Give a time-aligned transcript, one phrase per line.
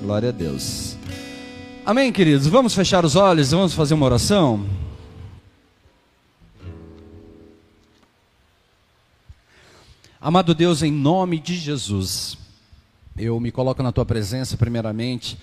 [0.00, 0.96] Glória a Deus.
[1.84, 2.46] Amém, queridos?
[2.46, 4.66] Vamos fechar os olhos, vamos fazer uma oração?
[10.18, 12.38] Amado Deus, em nome de Jesus,
[13.14, 15.38] eu me coloco na tua presença, primeiramente.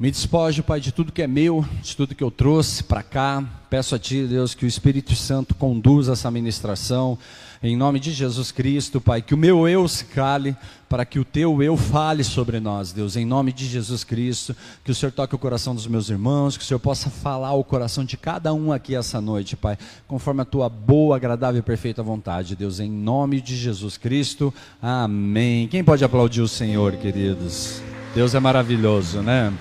[0.00, 3.42] Me despojo, Pai, de tudo que é meu, de tudo que eu trouxe para cá.
[3.68, 7.18] Peço a Ti, Deus, que o Espírito Santo conduza essa ministração.
[7.60, 10.56] Em nome de Jesus Cristo, Pai, que o meu eu se cale,
[10.88, 13.16] para que o Teu eu fale sobre nós, Deus.
[13.16, 14.54] Em nome de Jesus Cristo,
[14.84, 17.64] que o Senhor toque o coração dos meus irmãos, que o Senhor possa falar o
[17.64, 19.76] coração de cada um aqui essa noite, Pai,
[20.06, 22.78] conforme a Tua boa, agradável e perfeita vontade, Deus.
[22.78, 25.66] Em nome de Jesus Cristo, amém.
[25.66, 27.82] Quem pode aplaudir o Senhor, queridos?
[28.14, 29.52] Deus é maravilhoso, né?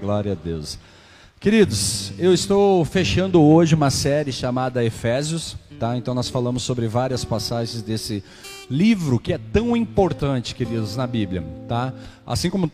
[0.00, 0.78] Glória a Deus.
[1.38, 5.94] Queridos, eu estou fechando hoje uma série chamada Efésios, tá?
[5.94, 8.24] Então nós falamos sobre várias passagens desse
[8.70, 11.92] livro que é tão importante, queridos, na Bíblia, tá?
[12.26, 12.72] Assim como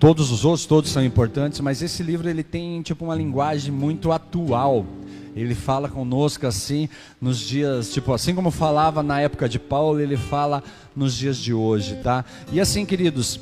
[0.00, 4.10] todos os outros, todos são importantes, mas esse livro ele tem tipo uma linguagem muito
[4.10, 4.86] atual.
[5.36, 6.88] Ele fala conosco assim
[7.20, 10.62] nos dias, tipo, assim como falava na época de Paulo, ele fala
[10.96, 12.24] nos dias de hoje, tá?
[12.52, 13.38] E assim, queridos,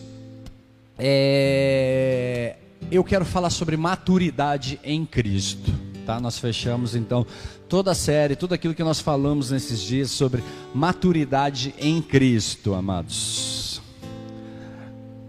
[0.98, 2.56] é
[2.90, 5.72] eu quero falar sobre maturidade em Cristo.
[6.04, 6.20] Tá?
[6.20, 7.26] Nós fechamos então
[7.68, 10.42] toda a série, tudo aquilo que nós falamos nesses dias sobre
[10.74, 13.80] maturidade em Cristo, amados.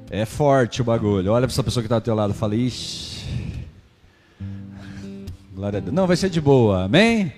[0.10, 1.32] É forte o bagulho.
[1.32, 3.24] Olha para essa pessoa que está ao teu lado e fala: Ixi,
[5.56, 5.96] glória a Deus.
[5.96, 7.34] Não, vai ser de boa, amém?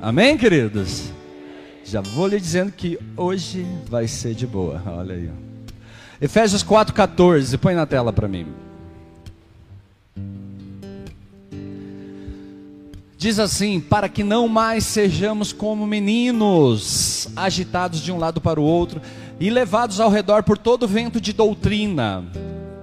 [0.00, 1.10] Amém, queridos?
[1.84, 4.82] Já vou lhe dizendo que hoje vai ser de boa.
[4.86, 5.30] Olha aí.
[6.20, 8.65] Efésios 4,14, põe na tela para mim.
[13.26, 18.62] Diz assim: para que não mais sejamos como meninos, agitados de um lado para o
[18.62, 19.02] outro
[19.40, 22.24] e levados ao redor por todo vento de doutrina,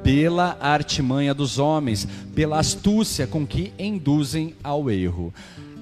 [0.04, 5.34] pela artimanha dos homens, pela astúcia com que induzem ao erro.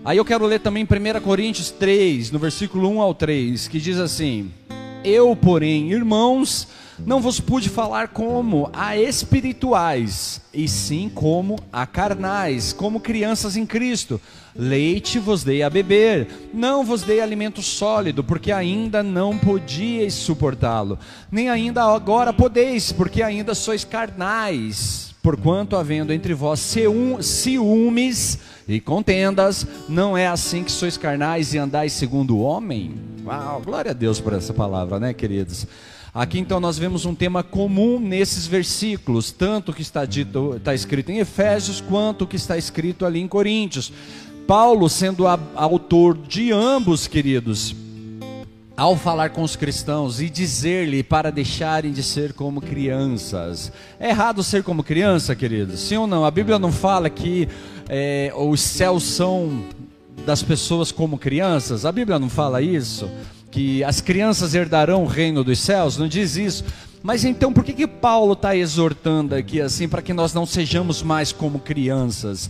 [0.06, 3.98] Aí eu quero ler também 1 Coríntios 3, no versículo 1 ao 3, que diz
[3.98, 4.52] assim:
[5.04, 6.68] Eu, porém, irmãos,
[7.06, 13.66] não vos pude falar como a espirituais, e sim como a carnais, como crianças em
[13.66, 14.20] Cristo.
[14.56, 21.00] Leite vos dei a beber, não vos dei alimento sólido, porque ainda não podíeis suportá-lo,
[21.32, 25.10] nem ainda agora podeis, porque ainda sois carnais.
[25.24, 26.60] Porquanto, havendo entre vós
[27.22, 32.96] ciúmes e contendas, não é assim que sois carnais e andais segundo o homem?
[33.24, 35.68] Uau, glória a Deus por essa palavra, né, queridos?
[36.14, 41.10] Aqui então nós vemos um tema comum nesses versículos, tanto que está dito, está escrito
[41.10, 43.94] em Efésios, quanto que está escrito ali em Coríntios.
[44.46, 47.74] Paulo, sendo a, autor de ambos, queridos,
[48.76, 53.72] ao falar com os cristãos e dizer-lhe para deixarem de ser como crianças.
[53.98, 55.80] É errado ser como criança, queridos?
[55.80, 56.26] Sim ou não?
[56.26, 57.48] A Bíblia não fala que
[57.88, 59.64] é, os céus são
[60.26, 61.86] das pessoas como crianças?
[61.86, 63.10] A Bíblia não fala isso?
[63.52, 66.64] Que as crianças herdarão o reino dos céus, não diz isso.
[67.04, 71.04] Mas então por que, que Paulo está exortando aqui assim, para que nós não sejamos
[71.04, 72.50] mais como crianças?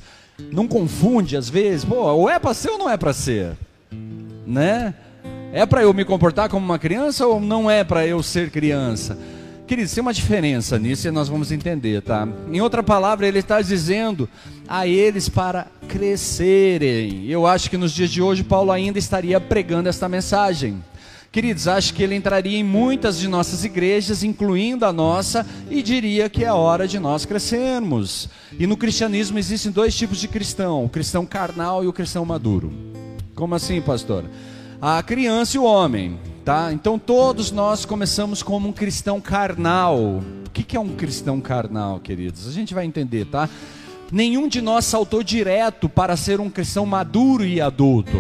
[0.52, 3.58] Não confunde às vezes, pô, ou é para ser ou não é para ser,
[4.46, 4.94] né?
[5.54, 9.18] É para eu me comportar como uma criança ou não é para eu ser criança?
[9.68, 12.28] Queridos, tem uma diferença nisso e nós vamos entender, tá?
[12.52, 14.28] Em outra palavra, ele está dizendo
[14.68, 17.26] a eles para crescerem.
[17.26, 20.84] Eu acho que nos dias de hoje Paulo ainda estaria pregando esta mensagem.
[21.32, 26.30] Queridos, acho que ele entraria em muitas de nossas igrejas, incluindo a nossa, e diria
[26.30, 28.28] que é hora de nós crescermos.
[28.60, 32.74] E no cristianismo existem dois tipos de cristão: o cristão carnal e o cristão maduro.
[33.34, 34.26] Como assim, pastor?
[34.82, 36.74] A criança e o homem, tá?
[36.74, 39.98] Então todos nós começamos como um cristão carnal.
[39.98, 42.46] O que é um cristão carnal, queridos?
[42.46, 43.50] A gente vai entender, tá?
[44.12, 48.18] Nenhum de nós saltou direto para ser um cristão maduro e adulto.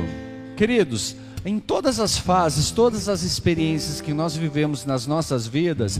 [0.56, 6.00] Queridos, em todas as fases, todas as experiências que nós vivemos nas nossas vidas,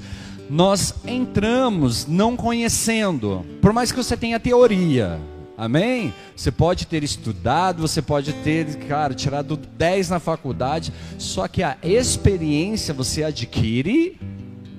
[0.50, 5.20] nós entramos não conhecendo, por mais que você tenha teoria,
[5.58, 6.14] amém?
[6.36, 11.78] Você pode ter estudado, você pode ter, cara, tirado 10 na faculdade, só que a
[11.82, 14.20] experiência você adquire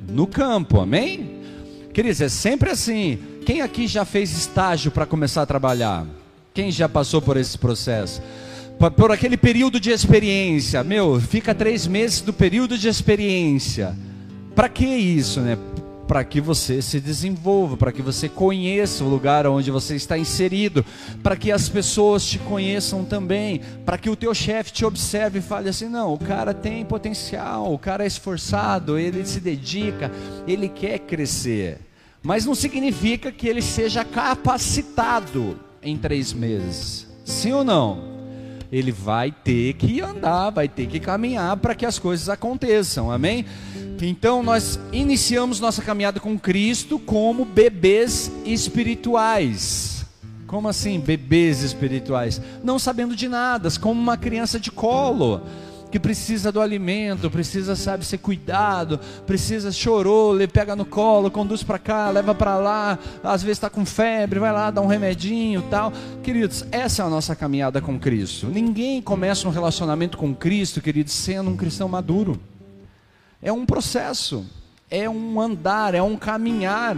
[0.08, 1.40] no campo, amém?
[1.92, 3.18] Queridos, é sempre assim.
[3.44, 6.06] Quem aqui já fez estágio para começar a trabalhar?
[6.54, 8.22] Quem já passou por esse processo?
[8.90, 10.82] Por aquele período de experiência.
[10.82, 13.96] Meu, fica três meses do período de experiência.
[14.54, 15.56] Para que isso, né?
[16.06, 20.84] Para que você se desenvolva, para que você conheça o lugar onde você está inserido,
[21.22, 25.42] para que as pessoas te conheçam também, para que o teu chefe te observe e
[25.42, 30.10] fale assim: não, o cara tem potencial, o cara é esforçado, ele se dedica,
[30.46, 31.78] ele quer crescer.
[32.22, 37.06] Mas não significa que ele seja capacitado em três meses.
[37.24, 38.11] Sim ou não?
[38.72, 43.12] Ele vai ter que andar, vai ter que caminhar para que as coisas aconteçam.
[43.12, 43.44] Amém?
[44.00, 50.04] Então nós iniciamos nossa caminhada com Cristo como bebês espirituais.
[50.46, 52.40] Como assim, bebês espirituais?
[52.64, 55.42] Não sabendo de nada, como uma criança de colo
[55.92, 61.62] que precisa do alimento, precisa, sabe, ser cuidado, precisa chorou, ele pega no colo, conduz
[61.62, 65.62] para cá, leva para lá, às vezes está com febre, vai lá, dá um remedinho,
[65.70, 65.92] tal.
[66.22, 68.46] Queridos, essa é a nossa caminhada com Cristo.
[68.46, 72.40] Ninguém começa um relacionamento com Cristo, queridos, sendo um cristão maduro.
[73.42, 74.46] É um processo,
[74.90, 76.96] é um andar, é um caminhar.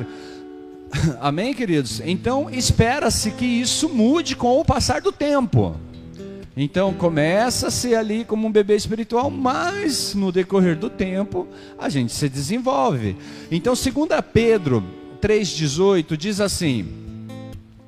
[1.21, 2.01] Amém, queridos?
[2.05, 5.75] Então, espera-se que isso mude com o passar do tempo.
[6.57, 11.89] Então começa a ser ali como um bebê espiritual, mas no decorrer do tempo a
[11.89, 13.17] gente se desenvolve.
[13.51, 14.85] Então, segundo Pedro
[15.21, 16.87] 3:18 diz assim: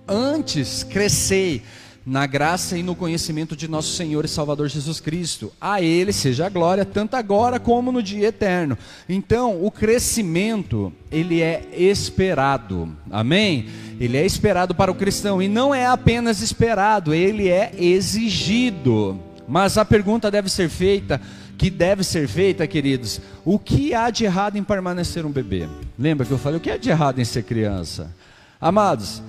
[0.09, 1.63] Antes crescei
[2.07, 5.53] na graça e no conhecimento de nosso Senhor e Salvador Jesus Cristo.
[5.61, 8.79] A Ele seja a glória, tanto agora como no dia eterno.
[9.09, 12.97] Então, o crescimento, ele é esperado.
[13.11, 13.67] Amém?
[13.99, 19.19] Ele é esperado para o cristão e não é apenas esperado, ele é exigido.
[19.49, 21.21] Mas a pergunta deve ser feita,
[21.59, 25.67] que deve ser feita, queridos, o que há de errado em permanecer um bebê?
[25.99, 28.15] Lembra que eu falei, o que há de errado em ser criança?
[28.61, 29.23] Amados,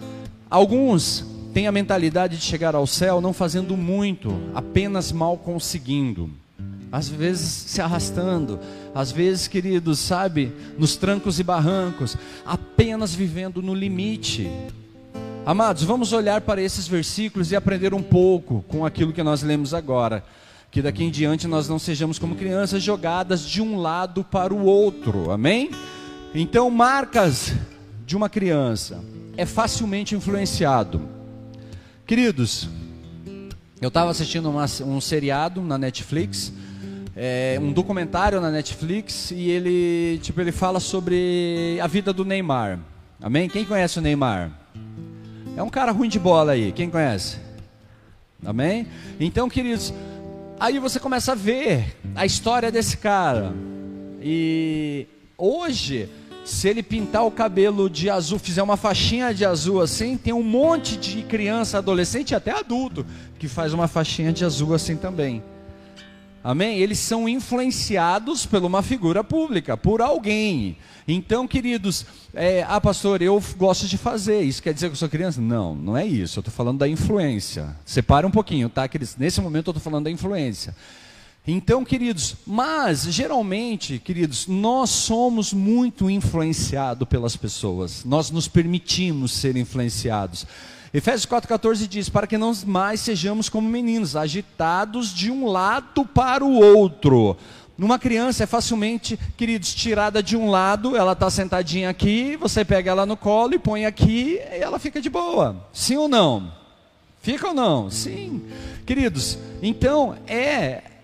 [0.50, 6.30] alguns tem a mentalidade de chegar ao céu não fazendo muito, apenas mal conseguindo.
[6.92, 8.60] Às vezes se arrastando,
[8.94, 12.16] às vezes, queridos, sabe, nos trancos e barrancos,
[12.46, 14.48] apenas vivendo no limite.
[15.48, 19.74] Amados, vamos olhar para esses versículos e aprender um pouco com aquilo que nós lemos
[19.74, 20.24] agora.
[20.70, 24.64] Que daqui em diante nós não sejamos como crianças jogadas de um lado para o
[24.64, 25.72] outro, amém?
[26.36, 27.52] Então, marcas
[28.06, 29.04] de uma criança
[29.36, 31.17] é facilmente influenciado
[32.08, 32.70] Queridos,
[33.82, 36.54] eu estava assistindo uma, um seriado na Netflix,
[37.14, 42.80] é, um documentário na Netflix, e ele, tipo, ele fala sobre a vida do Neymar.
[43.22, 43.50] Amém?
[43.50, 44.58] Quem conhece o Neymar?
[45.58, 47.40] É um cara ruim de bola aí, quem conhece?
[48.46, 48.88] Amém?
[49.20, 49.94] Então, queridos,
[50.58, 53.54] aí você começa a ver a história desse cara.
[54.22, 55.08] E
[55.38, 56.08] hoje
[56.48, 60.42] se ele pintar o cabelo de azul, fizer uma faixinha de azul assim, tem um
[60.42, 63.06] monte de criança, adolescente e até adulto
[63.38, 65.44] que faz uma faixinha de azul assim também.
[66.42, 66.80] Amém?
[66.80, 70.78] Eles são influenciados por uma figura pública, por alguém.
[71.06, 74.42] Então, queridos, é, ah, pastor, eu gosto de fazer.
[74.44, 75.42] Isso quer dizer que eu sou criança?
[75.42, 76.40] Não, não é isso.
[76.40, 77.76] Eu estou falando da influência.
[77.86, 78.88] Separa um pouquinho, tá?
[78.88, 79.18] Queridos?
[79.18, 80.74] Nesse momento eu estou falando da influência.
[81.50, 89.56] Então, queridos, mas geralmente, queridos, nós somos muito influenciados pelas pessoas, nós nos permitimos ser
[89.56, 90.46] influenciados.
[90.94, 96.44] Efésios 4,14 diz: Para que não mais sejamos como meninos, agitados de um lado para
[96.44, 97.38] o outro.
[97.78, 102.92] Numa criança é facilmente, queridos, tirada de um lado, ela está sentadinha aqui, você pega
[102.92, 105.66] ela no colo e põe aqui, e ela fica de boa.
[105.72, 106.52] Sim ou não?
[107.22, 107.90] Fica ou não?
[107.90, 108.44] Sim.
[108.86, 110.97] Queridos, então é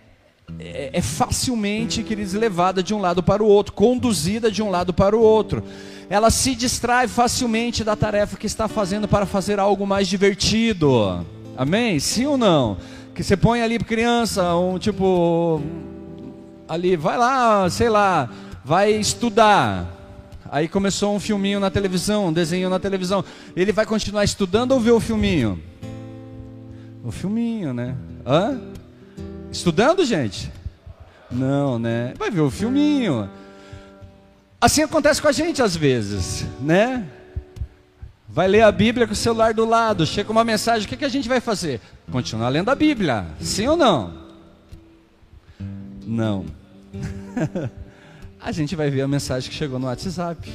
[0.60, 4.94] é, é facilmente, queridos, levada de um lado para o outro, conduzida de um lado
[4.94, 5.64] para o outro.
[6.10, 11.25] Ela se distrai facilmente da tarefa que está fazendo para fazer algo mais divertido.
[11.58, 12.00] Amém?
[12.00, 12.77] Sim ou não?
[13.16, 15.62] Que você põe ali criança, um tipo
[16.68, 18.30] ali, vai lá, sei lá,
[18.63, 19.88] vai estudar.
[20.50, 23.24] Aí começou um filminho na televisão, um desenho na televisão.
[23.56, 25.60] Ele vai continuar estudando ou ver o filminho?
[27.04, 27.96] O filminho, né?
[28.25, 28.73] Hã?
[29.53, 30.51] Estudando, gente?
[31.29, 32.15] Não, né?
[32.17, 33.29] Vai ver o filminho.
[34.60, 37.07] Assim acontece com a gente às vezes, né?
[38.27, 41.05] Vai ler a Bíblia com o celular do lado, chega uma mensagem, o que, que
[41.05, 41.79] a gente vai fazer?
[42.12, 44.24] Continuar lendo a Bíblia, sim ou não?
[46.03, 46.45] Não.
[48.41, 50.51] a gente vai ver a mensagem que chegou no WhatsApp.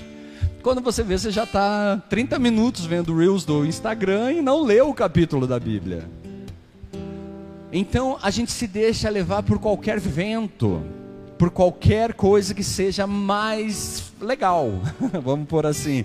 [0.60, 4.88] Quando você vê, você já está 30 minutos vendo Reels do Instagram e não leu
[4.88, 6.04] o capítulo da Bíblia.
[7.72, 10.82] Então a gente se deixa levar por qualquer vento,
[11.38, 14.70] por qualquer coisa que seja mais legal,
[15.22, 16.04] vamos por assim.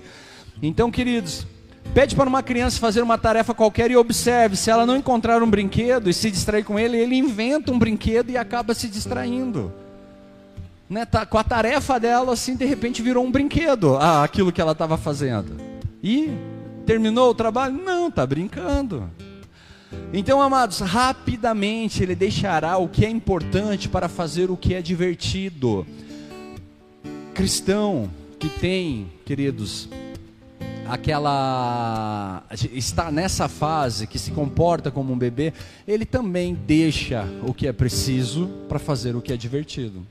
[0.62, 1.46] Então, queridos,
[1.92, 5.50] pede para uma criança fazer uma tarefa qualquer e observe, se ela não encontrar um
[5.50, 9.72] brinquedo e se distrair com ele, ele inventa um brinquedo e acaba se distraindo.
[10.88, 14.60] Né, tá, com a tarefa dela, assim, de repente virou um brinquedo, ah, aquilo que
[14.60, 15.56] ela estava fazendo.
[16.02, 16.30] E
[16.84, 17.74] terminou o trabalho?
[17.74, 19.10] Não, está brincando.
[20.12, 25.86] Então, amados, rapidamente ele deixará o que é importante para fazer o que é divertido.
[27.34, 28.08] Cristão
[28.38, 29.88] que tem, queridos,
[30.86, 35.52] aquela está nessa fase que se comporta como um bebê,
[35.86, 40.06] ele também deixa o que é preciso para fazer o que é divertido.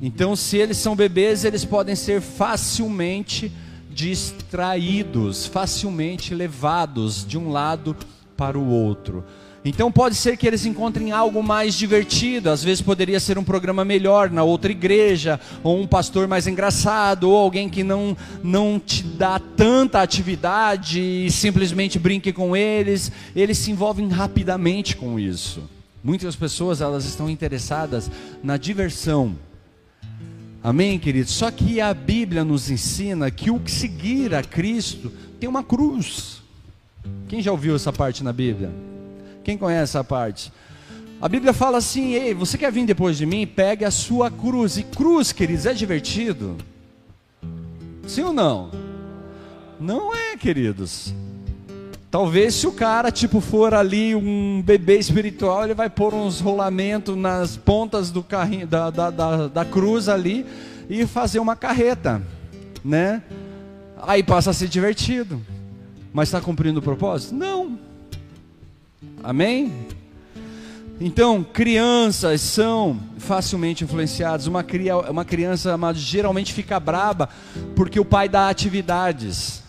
[0.00, 3.50] Então, se eles são bebês, eles podem ser facilmente
[3.96, 7.96] distraídos, facilmente levados de um lado
[8.36, 9.24] para o outro.
[9.64, 13.86] Então pode ser que eles encontrem algo mais divertido, às vezes poderia ser um programa
[13.86, 19.02] melhor na outra igreja, ou um pastor mais engraçado, ou alguém que não, não te
[19.02, 23.10] dá tanta atividade e simplesmente brinque com eles.
[23.34, 25.62] Eles se envolvem rapidamente com isso.
[26.04, 28.10] Muitas pessoas elas estão interessadas
[28.44, 29.36] na diversão.
[30.66, 31.32] Amém, queridos?
[31.32, 36.42] Só que a Bíblia nos ensina que o que seguir a Cristo tem uma cruz.
[37.28, 38.72] Quem já ouviu essa parte na Bíblia?
[39.44, 40.52] Quem conhece essa parte?
[41.20, 43.46] A Bíblia fala assim: Ei, você quer vir depois de mim?
[43.46, 44.76] Pegue a sua cruz.
[44.76, 46.56] E cruz, queridos, é divertido?
[48.04, 48.72] Sim ou não?
[49.78, 51.14] Não é, queridos.
[52.10, 57.16] Talvez se o cara tipo for ali um bebê espiritual, ele vai pôr uns rolamentos
[57.16, 60.46] nas pontas do carrinho da, da, da, da cruz ali
[60.88, 62.22] e fazer uma carreta,
[62.84, 63.22] né?
[64.02, 65.42] Aí passa a ser divertido.
[66.12, 67.34] Mas está cumprindo o propósito?
[67.34, 67.78] Não.
[69.22, 69.72] Amém?
[70.98, 74.46] Então, crianças são facilmente influenciadas.
[74.46, 74.64] Uma,
[75.10, 77.28] uma criança geralmente fica braba
[77.74, 79.65] porque o pai dá atividades.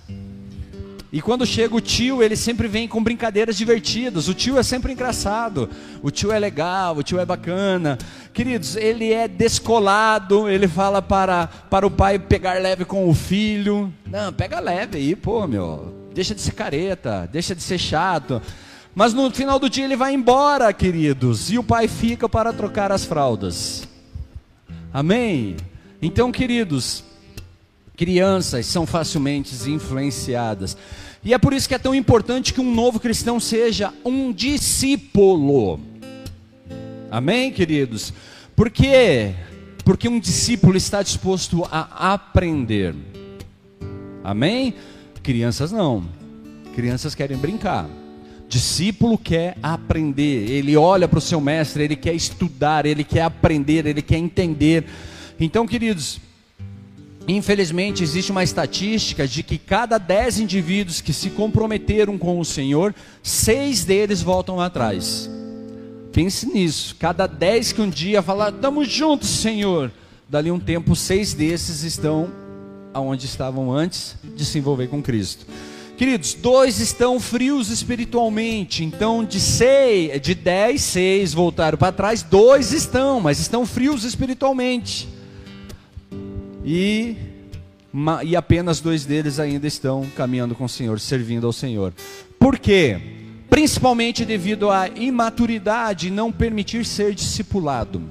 [1.11, 4.27] E quando chega o tio, ele sempre vem com brincadeiras divertidas.
[4.27, 5.69] O tio é sempre engraçado.
[6.03, 7.97] O tio é legal, o tio é bacana.
[8.33, 10.49] Queridos, ele é descolado.
[10.49, 13.93] Ele fala para, para o pai pegar leve com o filho.
[14.05, 15.95] Não, pega leve aí, pô, meu.
[16.13, 18.41] Deixa de ser careta, deixa de ser chato.
[18.93, 22.91] Mas no final do dia ele vai embora, queridos, e o pai fica para trocar
[22.91, 23.87] as fraldas.
[24.91, 25.55] Amém?
[26.01, 27.03] Então, queridos,
[27.97, 30.77] crianças são facilmente influenciadas.
[31.23, 35.79] E é por isso que é tão importante que um novo cristão seja um discípulo.
[37.09, 38.13] Amém, queridos?
[38.55, 39.33] Por quê?
[39.83, 42.93] Porque um discípulo está disposto a aprender.
[44.23, 44.75] Amém?
[45.23, 46.07] Crianças não.
[46.75, 47.89] Crianças querem brincar.
[48.47, 53.85] Discípulo quer aprender, ele olha para o seu mestre, ele quer estudar, ele quer aprender,
[53.85, 54.85] ele quer entender.
[55.37, 56.21] Então, queridos,
[57.27, 62.95] infelizmente existe uma estatística de que cada dez indivíduos que se comprometeram com o Senhor,
[63.21, 65.29] seis deles voltam atrás.
[66.11, 69.91] Pense nisso, cada dez que um dia falar, estamos juntos, Senhor,
[70.27, 72.31] dali um tempo, seis desses estão
[72.93, 75.45] aonde estavam antes de se envolver com Cristo.
[75.97, 78.83] Queridos, dois estão frios espiritualmente.
[78.83, 85.07] Então, de seis, de dez, seis voltaram para trás, dois estão, mas estão frios espiritualmente.
[86.69, 87.15] E,
[88.25, 91.93] e apenas dois deles ainda estão caminhando com o Senhor, servindo ao Senhor.
[92.37, 92.99] Por quê?
[93.49, 98.01] Principalmente devido à imaturidade não permitir ser discipulado.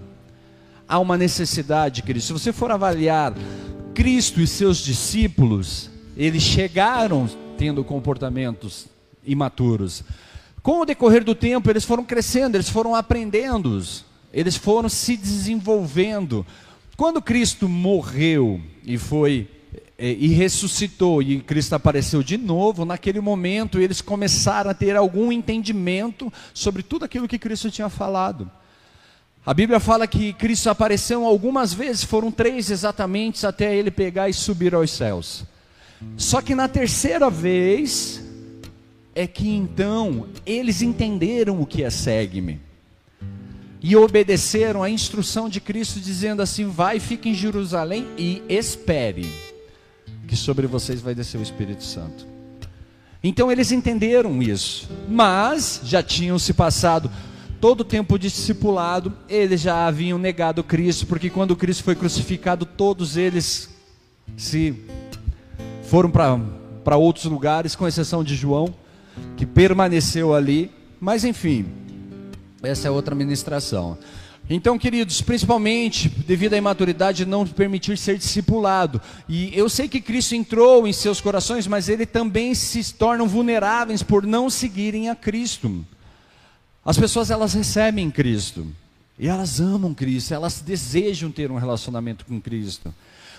[0.89, 2.27] Há uma necessidade, queridos.
[2.27, 3.35] Se você for avaliar
[3.93, 8.87] Cristo e seus discípulos, eles chegaram tendo comportamentos
[9.23, 10.03] imaturos.
[10.63, 13.83] Com o decorrer do tempo, eles foram crescendo, eles foram aprendendo,
[14.33, 16.47] eles foram se desenvolvendo.
[16.97, 19.49] Quando Cristo morreu e foi
[19.99, 25.33] é, e ressuscitou e Cristo apareceu de novo, naquele momento eles começaram a ter algum
[25.33, 28.51] entendimento sobre tudo aquilo que Cristo tinha falado.
[29.45, 34.35] A Bíblia fala que Cristo apareceu algumas vezes, foram três exatamente, até ele pegar e
[34.35, 35.45] subir aos céus.
[36.17, 38.23] Só que na terceira vez
[39.15, 42.66] é que então eles entenderam o que é segue-me.
[43.83, 49.31] E obedeceram à instrução de Cristo dizendo assim: "Vai, fique em Jerusalém e espere
[50.27, 52.27] que sobre vocês vai descer o Espírito Santo".
[53.23, 57.11] Então eles entenderam isso, mas já tinham se passado
[57.61, 63.17] todo o tempo discipulado, eles já haviam negado Cristo, porque quando Cristo foi crucificado, todos
[63.17, 63.71] eles
[64.37, 64.85] se
[65.83, 68.75] foram para outros lugares, com exceção de João,
[69.37, 70.71] que permaneceu ali.
[71.01, 71.67] Mas enfim,
[72.63, 73.99] essa é outra ministração.
[74.49, 79.01] Então, queridos, principalmente devido à imaturidade, não permitir ser discipulado.
[79.29, 84.05] E eu sei que Cristo entrou em seus corações, mas ele também se tornam vulneráveis
[84.05, 85.85] por não seguirem a Cristo.
[86.85, 88.67] As pessoas elas recebem Cristo
[89.19, 92.95] e elas amam Cristo, elas desejam ter um relacionamento com Cristo.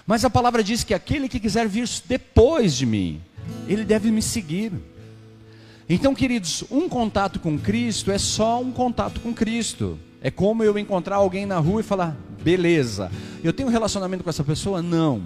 [0.06, 3.22] Mas a palavra diz que aquele que quiser vir depois de mim,
[3.68, 4.74] ele deve me seguir.
[5.90, 9.98] Então, queridos, um contato com Cristo é só um contato com Cristo.
[10.22, 13.10] É como eu encontrar alguém na rua e falar, beleza,
[13.42, 14.82] eu tenho um relacionamento com essa pessoa?
[14.82, 15.24] Não.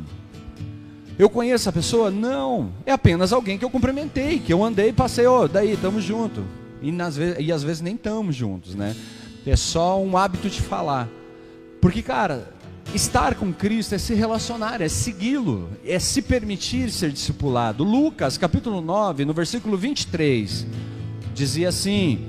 [1.18, 2.12] Eu conheço a pessoa?
[2.12, 2.72] Não.
[2.86, 6.00] É apenas alguém que eu cumprimentei, que eu andei e passei, ô, oh, daí, tamo
[6.00, 6.44] junto.
[6.82, 8.96] E, nas e às vezes nem estamos juntos, né?
[9.46, 11.10] É só um hábito de falar.
[11.80, 12.54] Porque, cara,
[12.94, 17.84] estar com Cristo é se relacionar, é segui-lo, é se permitir ser discipulado.
[17.84, 20.66] Lucas, capítulo 9, no versículo 23,
[21.34, 22.20] dizia assim: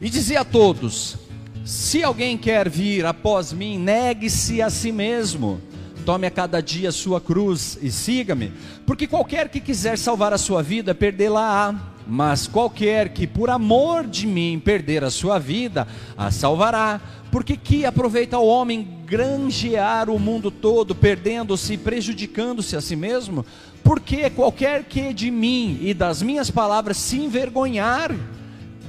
[0.00, 1.16] E dizia a todos:
[1.64, 5.60] Se alguém quer vir após mim, negue-se a si mesmo
[6.06, 8.52] Tome a cada dia a sua cruz e siga-me,
[8.86, 11.74] porque qualquer que quiser salvar a sua vida, perdê-la-á.
[12.06, 17.00] Mas qualquer que por amor de mim perder a sua vida, a salvará.
[17.36, 23.44] Porque que aproveita o homem granjear o mundo todo, perdendo-se e prejudicando-se a si mesmo?
[23.84, 28.16] Porque qualquer que de mim e das minhas palavras se envergonhar,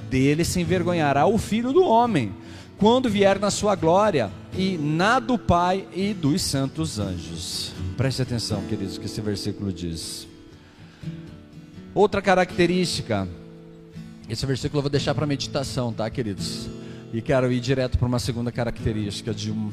[0.09, 2.33] dele se envergonhará o filho do homem
[2.77, 7.73] quando vier na sua glória, e na do Pai e dos santos anjos.
[7.97, 10.25] Preste atenção, queridos, que esse versículo diz.
[11.93, 13.27] Outra característica,
[14.29, 16.76] esse versículo eu vou deixar para meditação, tá, queridos?
[17.13, 19.71] E quero ir direto para uma segunda característica de um,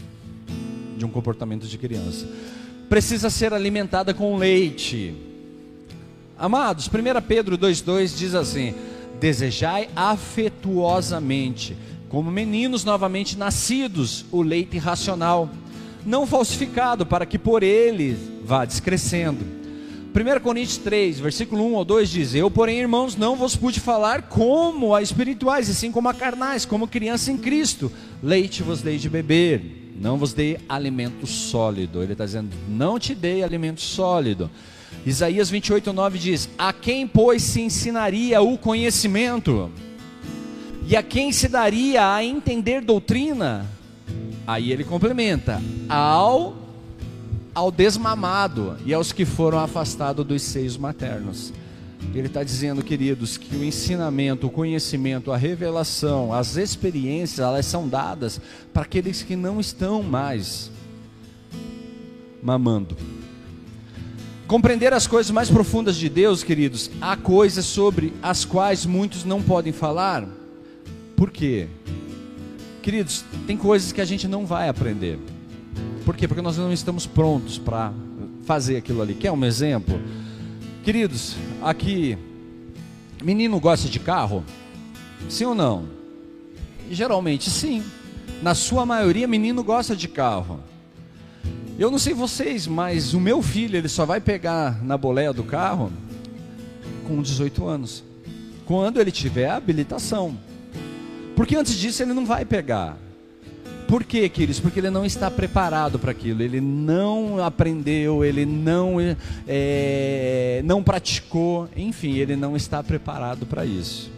[0.97, 2.29] de um comportamento de criança.
[2.89, 5.15] Precisa ser alimentada com leite.
[6.39, 6.91] Amados, 1
[7.27, 8.75] Pedro 2,2 diz assim:
[9.19, 11.77] Desejai afetuosamente
[12.15, 15.51] como meninos novamente nascidos, o leite racional,
[16.07, 19.64] não falsificado, para que por ele vá descrescendo.
[20.15, 24.23] 1 Coríntios 3, versículo 1 ou 2 diz: Eu, porém, irmãos, não vos pude falar
[24.23, 27.91] como a espirituais, e sim como a carnais, como criança em Cristo.
[28.23, 32.01] Leite vos dei de beber, não vos dei alimento sólido.
[32.01, 34.49] Ele está dizendo: Não te dei alimento sólido.
[35.05, 39.69] Isaías 28, 9 diz: A quem, pois, se ensinaria o conhecimento?
[40.87, 43.67] E a quem se daria a entender doutrina?
[44.47, 46.64] Aí ele complementa: ao
[47.55, 51.53] ao desmamado e aos que foram afastados dos seios maternos.
[52.15, 57.89] Ele está dizendo, queridos, que o ensinamento, o conhecimento, a revelação, as experiências, elas são
[57.89, 58.41] dadas
[58.73, 60.71] para aqueles que não estão mais
[62.43, 62.97] mamando.
[64.47, 69.43] Compreender as coisas mais profundas de Deus, queridos, há coisas sobre as quais muitos não
[69.43, 70.29] podem falar
[71.17, 71.69] por quê?
[72.83, 75.19] Queridos, tem coisas que a gente não vai aprender.
[76.05, 76.29] Por quê?
[76.29, 77.93] Porque nós não estamos prontos para
[78.45, 79.15] fazer aquilo ali.
[79.15, 79.99] Quer um exemplo?
[80.83, 82.19] Queridos, aqui,
[83.23, 84.45] menino gosta de carro?
[85.29, 85.89] Sim ou não?
[86.91, 87.83] Geralmente sim.
[88.43, 90.61] Na sua maioria, menino gosta de carro.
[91.79, 95.43] Eu não sei vocês, mas o meu filho, ele só vai pegar na boleia do
[95.43, 95.91] carro
[97.09, 98.05] com 18 anos.
[98.67, 100.37] Quando ele tiver habilitação.
[101.35, 102.97] Porque antes disso ele não vai pegar.
[103.89, 104.61] Por quê, queridos?
[104.61, 108.97] Porque ele não está preparado para aquilo, ele não aprendeu, ele não,
[109.47, 114.11] é, não praticou, enfim, ele não está preparado para isso.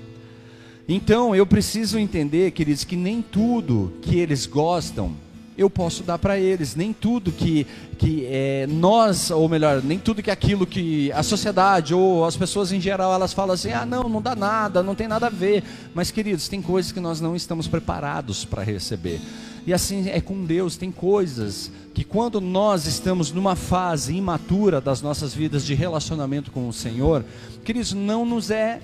[0.89, 5.15] Então eu preciso entender, queridos, que nem tudo que eles gostam
[5.57, 6.75] eu posso dar para eles.
[6.75, 7.67] Nem tudo que,
[7.99, 12.73] que é, nós, ou melhor, nem tudo que aquilo que a sociedade ou as pessoas
[12.73, 15.63] em geral elas falam assim: ah, não, não dá nada, não tem nada a ver.
[15.95, 19.21] Mas, queridos, tem coisas que nós não estamos preparados para receber.
[19.67, 25.03] E assim é com Deus, tem coisas que quando nós estamos numa fase imatura das
[25.03, 27.25] nossas vidas de relacionamento com o Senhor,
[27.65, 28.81] queridos, não nos é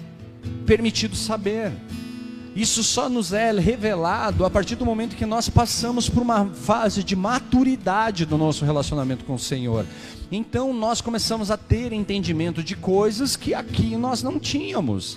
[0.66, 1.72] permitido saber.
[2.56, 7.04] Isso só nos é revelado a partir do momento que nós passamos por uma fase
[7.04, 9.86] de maturidade do nosso relacionamento com o Senhor.
[10.30, 15.16] Então nós começamos a ter entendimento de coisas que aqui nós não tínhamos.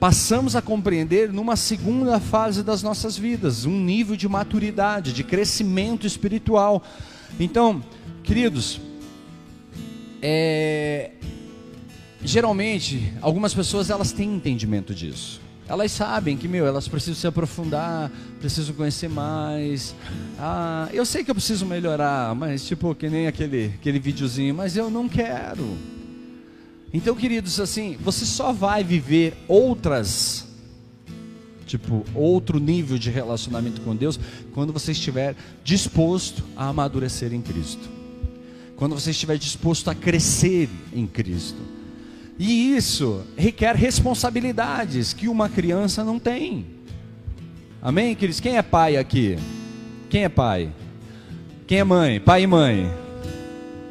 [0.00, 6.06] Passamos a compreender numa segunda fase das nossas vidas, um nível de maturidade, de crescimento
[6.06, 6.82] espiritual.
[7.38, 7.84] Então,
[8.24, 8.80] queridos,
[10.22, 11.12] é,
[12.22, 18.10] geralmente algumas pessoas elas têm entendimento disso elas sabem que, meu, elas precisam se aprofundar,
[18.40, 19.94] precisam conhecer mais.
[20.36, 24.76] Ah, eu sei que eu preciso melhorar, mas tipo, que nem aquele, aquele videozinho, mas
[24.76, 25.78] eu não quero.
[26.92, 30.46] Então, queridos, assim, você só vai viver outras,
[31.64, 34.18] tipo, outro nível de relacionamento com Deus
[34.52, 37.88] quando você estiver disposto a amadurecer em Cristo.
[38.74, 41.60] Quando você estiver disposto a crescer em Cristo.
[42.38, 46.66] E isso requer responsabilidades que uma criança não tem.
[47.82, 48.40] Amém, queridos?
[48.40, 49.38] Quem é pai aqui?
[50.08, 50.72] Quem é pai?
[51.66, 52.18] Quem é mãe?
[52.18, 52.90] Pai e mãe?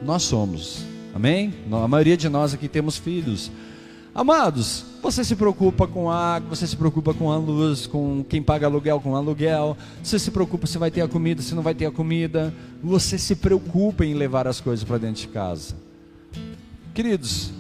[0.04, 0.89] Nós somos.
[1.14, 1.54] Amém?
[1.72, 3.52] A maioria de nós aqui temos filhos.
[4.14, 8.42] Amados, você se preocupa com a água, você se preocupa com a luz, com quem
[8.42, 11.74] paga aluguel com aluguel, você se preocupa se vai ter a comida, se não vai
[11.76, 15.76] ter a comida, você se preocupa em levar as coisas para dentro de casa.
[16.94, 17.52] Queridos,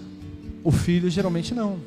[0.63, 1.77] o filho geralmente não.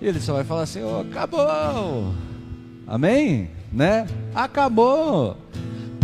[0.00, 2.12] Ele só vai falar assim: oh, acabou.
[2.86, 3.50] Amém?
[3.72, 4.06] Né?
[4.34, 5.36] Acabou.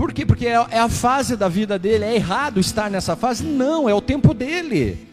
[0.00, 0.24] Por quê?
[0.24, 2.06] Porque é, é a fase da vida dele.
[2.06, 3.44] É errado estar nessa fase?
[3.44, 5.06] Não, é o tempo dele.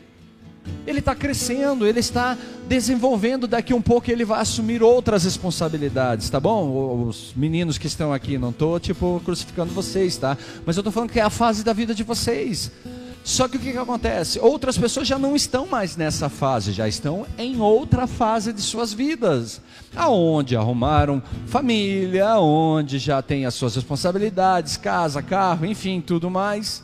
[0.85, 2.37] Ele está crescendo, ele está
[2.69, 3.49] desenvolvendo.
[3.49, 7.05] Daqui um pouco ele vai assumir outras responsabilidades, tá bom?
[7.05, 10.37] Os meninos que estão aqui, não estou tipo crucificando vocês, tá?
[10.65, 12.71] Mas eu estou falando que é a fase da vida de vocês.
[13.27, 14.39] Só que o que, que acontece?
[14.39, 18.93] Outras pessoas já não estão mais nessa fase, já estão em outra fase de suas
[18.93, 19.59] vidas,
[19.93, 26.81] aonde arrumaram família, onde já tem as suas responsabilidades, casa, carro, enfim, tudo mais.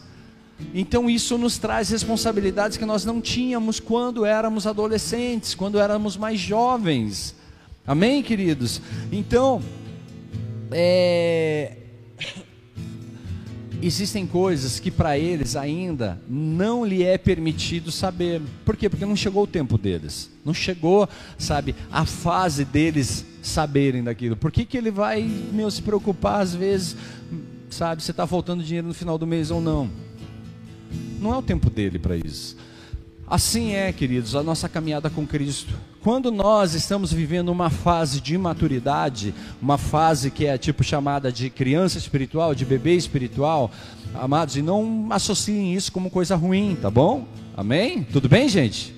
[0.73, 6.41] Então isso nos traz responsabilidades que nós não tínhamos quando éramos adolescentes, quando éramos mais
[6.41, 7.33] jovens.
[7.87, 8.81] Amém, queridos?
[9.13, 9.61] Então,
[10.71, 11.82] é,
[13.85, 18.41] existem coisas que para eles ainda não lhe é permitido saber.
[18.63, 18.89] Por quê?
[18.89, 20.29] Porque não chegou o tempo deles.
[20.45, 24.37] Não chegou, sabe, a fase deles saberem daquilo.
[24.37, 26.95] Por que, que ele vai, meu, se preocupar às vezes,
[27.69, 29.89] sabe, se está faltando dinheiro no final do mês ou não?
[31.19, 32.55] Não é o tempo dele para isso.
[33.27, 35.73] Assim é, queridos, a nossa caminhada com Cristo.
[36.03, 41.49] Quando nós estamos vivendo uma fase de maturidade, uma fase que é tipo chamada de
[41.49, 43.71] criança espiritual, de bebê espiritual,
[44.13, 47.25] amados, e não associem isso como coisa ruim, tá bom?
[47.55, 48.03] Amém?
[48.03, 48.93] Tudo bem, gente?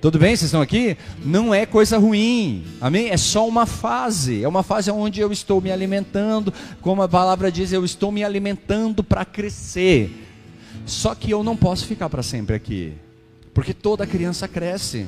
[0.00, 0.30] Tudo bem?
[0.34, 0.96] Vocês estão aqui?
[1.22, 3.10] Não é coisa ruim, amém?
[3.10, 7.52] É só uma fase, é uma fase onde eu estou me alimentando, como a palavra
[7.52, 10.10] diz, eu estou me alimentando para crescer.
[10.86, 12.94] Só que eu não posso ficar para sempre aqui.
[13.52, 15.06] Porque toda criança cresce.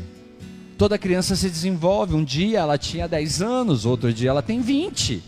[0.83, 2.13] Toda criança se desenvolve.
[2.13, 5.23] Um dia ela tinha 10 anos, outro dia ela tem 20.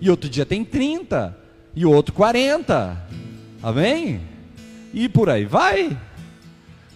[0.00, 1.36] E outro dia tem 30.
[1.74, 3.04] E outro 40.
[3.60, 4.20] Amém?
[4.94, 5.98] E por aí vai.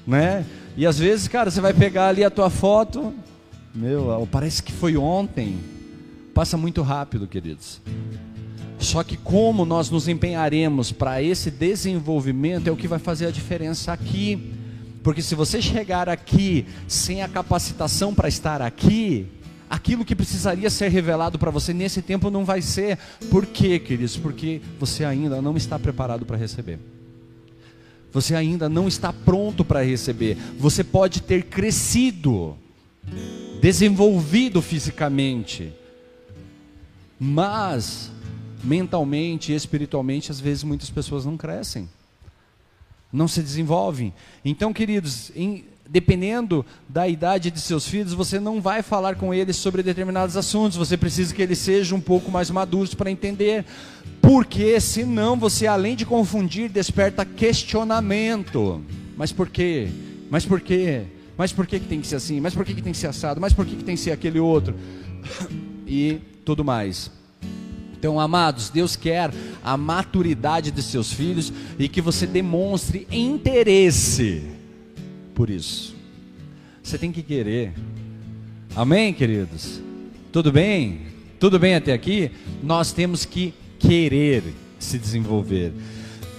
[0.07, 0.47] Né?
[0.77, 3.13] E às vezes, cara, você vai pegar ali a tua foto.
[3.75, 5.59] Meu, parece que foi ontem.
[6.33, 7.81] Passa muito rápido, queridos.
[8.79, 13.33] Só que como nós nos empenharemos para esse desenvolvimento é o que vai fazer a
[13.33, 14.56] diferença aqui.
[15.07, 19.29] Porque se você chegar aqui sem a capacitação para estar aqui,
[19.71, 22.99] aquilo que precisaria ser revelado para você nesse tempo não vai ser.
[23.31, 24.17] Por quê, queridos?
[24.17, 26.81] Porque você ainda não está preparado para receber.
[28.13, 30.37] Você ainda não está pronto para receber.
[30.59, 32.57] Você pode ter crescido,
[33.61, 35.73] desenvolvido fisicamente,
[37.17, 38.11] mas
[38.65, 41.89] mentalmente e espiritualmente, às vezes muitas pessoas não crescem
[43.13, 44.13] não se desenvolvem.
[44.45, 49.57] Então, queridos, em, dependendo da idade de seus filhos, você não vai falar com eles
[49.57, 53.65] sobre determinados assuntos, você precisa que eles sejam um pouco mais maduros para entender.
[54.21, 58.83] Porque senão você, além de confundir, desperta questionamento.
[59.17, 59.89] Mas por quê?
[60.31, 61.05] Mas por quê?
[61.37, 62.41] Mas por que, que tem que ser assim?
[62.41, 63.41] Mas por que, que tem que ser assado?
[63.41, 64.75] Mas por que, que tem que ser aquele outro?
[65.89, 67.13] E tudo mais.
[67.99, 69.33] Então, amados, Deus quer
[69.65, 74.43] a maturidade de seus filhos e que você demonstre interesse
[75.35, 75.95] por isso.
[76.83, 77.73] Você tem que querer.
[78.75, 79.81] Amém, queridos?
[80.31, 81.01] Tudo bem?
[81.41, 82.31] Tudo bem até aqui?
[82.63, 84.43] Nós temos que querer
[84.79, 85.73] se desenvolver.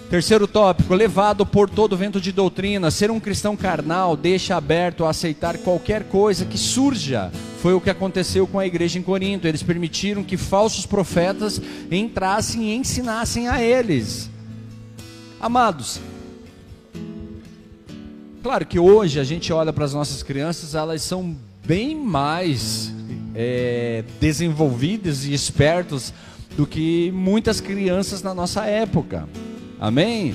[0.10, 5.10] Terceiro tópico, levado por todo vento de doutrina, ser um cristão carnal deixa aberto a
[5.10, 7.30] aceitar qualquer coisa que surja.
[7.62, 9.46] Foi o que aconteceu com a igreja em Corinto.
[9.46, 14.30] Eles permitiram que falsos profetas entrassem e ensinassem a eles.
[15.42, 16.00] Amados,
[18.42, 22.94] claro que hoje a gente olha para as nossas crianças, elas são bem mais
[23.36, 26.14] é, desenvolvidas e espertas
[26.56, 29.28] do que muitas crianças na nossa época.
[29.80, 30.34] Amém?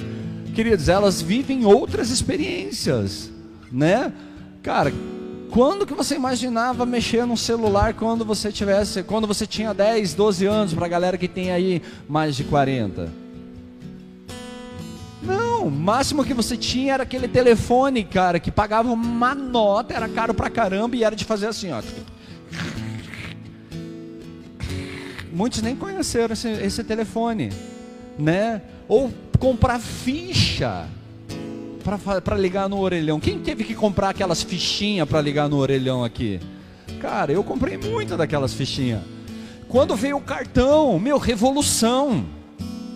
[0.55, 3.31] Queridos, elas vivem outras experiências,
[3.71, 4.13] né?
[4.63, 4.93] Cara,
[5.51, 10.47] quando que você imaginava mexer num celular quando você tivesse, quando você tinha 10, 12
[10.47, 13.11] anos, para a galera que tem aí mais de 40?
[15.23, 20.09] Não, o máximo que você tinha era aquele telefone, cara, que pagava uma nota, era
[20.09, 21.83] caro pra caramba e era de fazer assim, ó.
[25.33, 27.51] Muitos nem conheceram esse, esse telefone,
[28.19, 28.63] né?
[28.89, 30.87] Ou comprar ficha
[32.23, 33.19] para ligar no orelhão.
[33.19, 36.39] Quem teve que comprar aquelas fichinhas para ligar no orelhão aqui?
[37.01, 39.03] Cara, eu comprei muita daquelas fichinhas.
[39.67, 42.25] Quando veio o cartão, meu, revolução.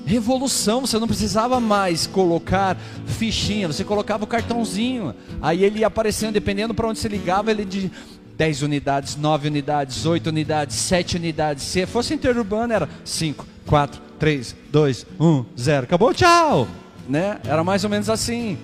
[0.05, 5.13] Revolução, você não precisava mais colocar fichinha, você colocava o cartãozinho.
[5.43, 7.91] Aí ele ia aparecendo, dependendo para onde você ligava, ele de
[8.37, 11.65] 10 unidades, 9 unidades, 8 unidades, 7 unidades.
[11.65, 15.85] Se fosse interurbano, era 5, 4, 3, 2, 1, 0.
[15.85, 16.69] Acabou, tchau.
[17.09, 17.39] Né?
[17.45, 18.59] Era mais ou menos assim.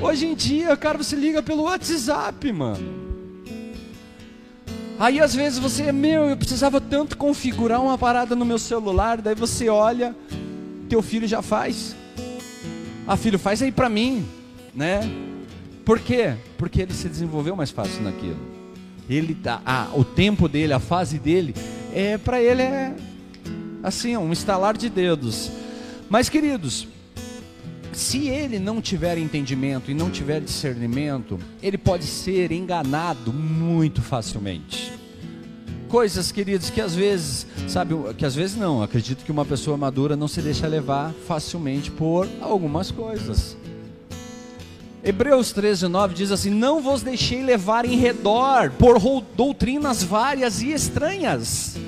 [0.00, 3.06] Hoje em dia, cara, você liga pelo WhatsApp, mano.
[4.98, 9.34] Aí às vezes você, meu, eu precisava tanto configurar uma parada no meu celular, daí
[9.34, 10.14] você olha,
[10.88, 11.94] teu filho já faz.
[13.06, 14.26] Ah, filho, faz aí para mim,
[14.74, 15.00] né?
[15.84, 16.34] Por quê?
[16.56, 18.38] Porque ele se desenvolveu mais fácil naquilo.
[19.08, 21.54] Ele tá, ah, o tempo dele, a fase dele,
[21.94, 22.94] é para ele é
[23.82, 25.50] assim, um estalar de dedos.
[26.08, 26.86] Mas queridos,
[27.96, 34.92] se ele não tiver entendimento e não tiver discernimento, ele pode ser enganado muito facilmente.
[35.88, 40.14] Coisas, queridos, que às vezes, sabe, que às vezes não, acredito que uma pessoa madura
[40.14, 43.56] não se deixa levar facilmente por algumas coisas.
[45.02, 48.98] Hebreus 13, 9 diz assim: Não vos deixei levar em redor por
[49.36, 51.78] doutrinas várias e estranhas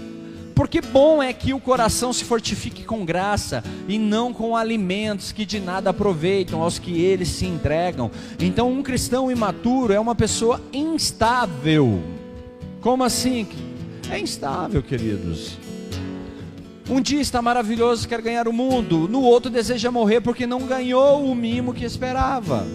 [0.58, 5.46] porque bom é que o coração se fortifique com graça e não com alimentos que
[5.46, 8.10] de nada aproveitam aos que eles se entregam.
[8.40, 12.02] Então, um cristão imaturo é uma pessoa instável.
[12.80, 13.46] Como assim?
[14.10, 15.56] É instável, queridos.
[16.90, 21.24] Um dia está maravilhoso, quer ganhar o mundo, no outro deseja morrer porque não ganhou
[21.24, 22.66] o mimo que esperava.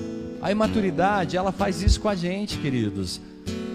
[0.41, 3.19] A imaturidade, ela faz isso com a gente, queridos.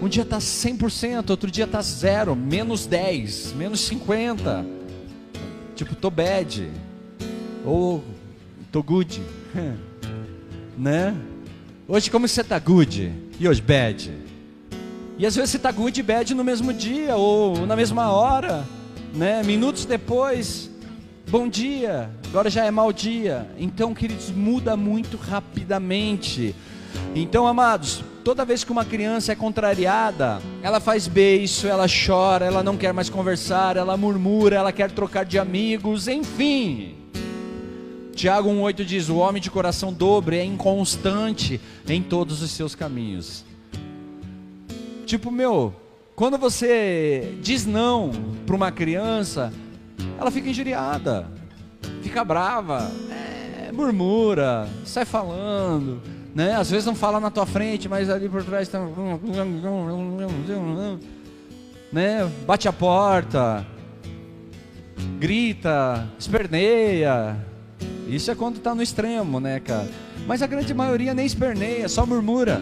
[0.01, 4.65] Um dia está 100%, outro dia está zero, menos 10, menos 50.
[5.75, 6.71] Tipo, tô bad.
[7.65, 8.01] Ou
[8.71, 9.21] tô good.
[10.77, 11.13] né?
[11.85, 13.11] Hoje como você tá good?
[13.37, 14.09] E hoje bad?
[15.17, 18.65] E às vezes você tá good e bad no mesmo dia ou na mesma hora,
[19.13, 19.43] né?
[19.43, 20.69] Minutos depois,
[21.27, 23.51] bom dia, agora já é mau dia.
[23.57, 26.55] Então, queridos, muda muito rapidamente.
[27.13, 32.63] Então, amados, toda vez que uma criança é contrariada, ela faz beijo, ela chora, ela
[32.63, 36.95] não quer mais conversar, ela murmura, ela quer trocar de amigos, enfim.
[38.13, 43.45] Tiago 1,8 diz: O homem de coração dobre é inconstante em todos os seus caminhos.
[45.05, 45.73] Tipo, meu,
[46.15, 48.11] quando você diz não
[48.45, 49.53] para uma criança,
[50.19, 51.27] ela fica injuriada,
[52.01, 56.55] fica brava, é, murmura, sai falando né?
[56.55, 58.79] Às vezes não fala na tua frente, mas ali por trás está.
[61.91, 62.31] Né?
[62.45, 63.65] Bate a porta,
[65.19, 67.35] grita, esperneia.
[68.07, 69.87] Isso é quando está no extremo, né, cara?
[70.27, 72.61] Mas a grande maioria nem esperneia, só murmura,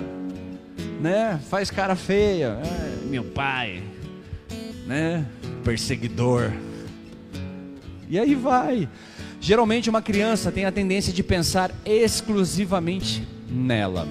[1.02, 1.40] né?
[1.50, 2.60] Faz cara feia.
[2.64, 3.84] É, meu pai,
[4.86, 5.26] né?
[5.64, 6.52] Perseguidor.
[8.10, 8.88] E aí vai.
[9.40, 14.08] Geralmente uma criança tem a tendência de pensar exclusivamente nela.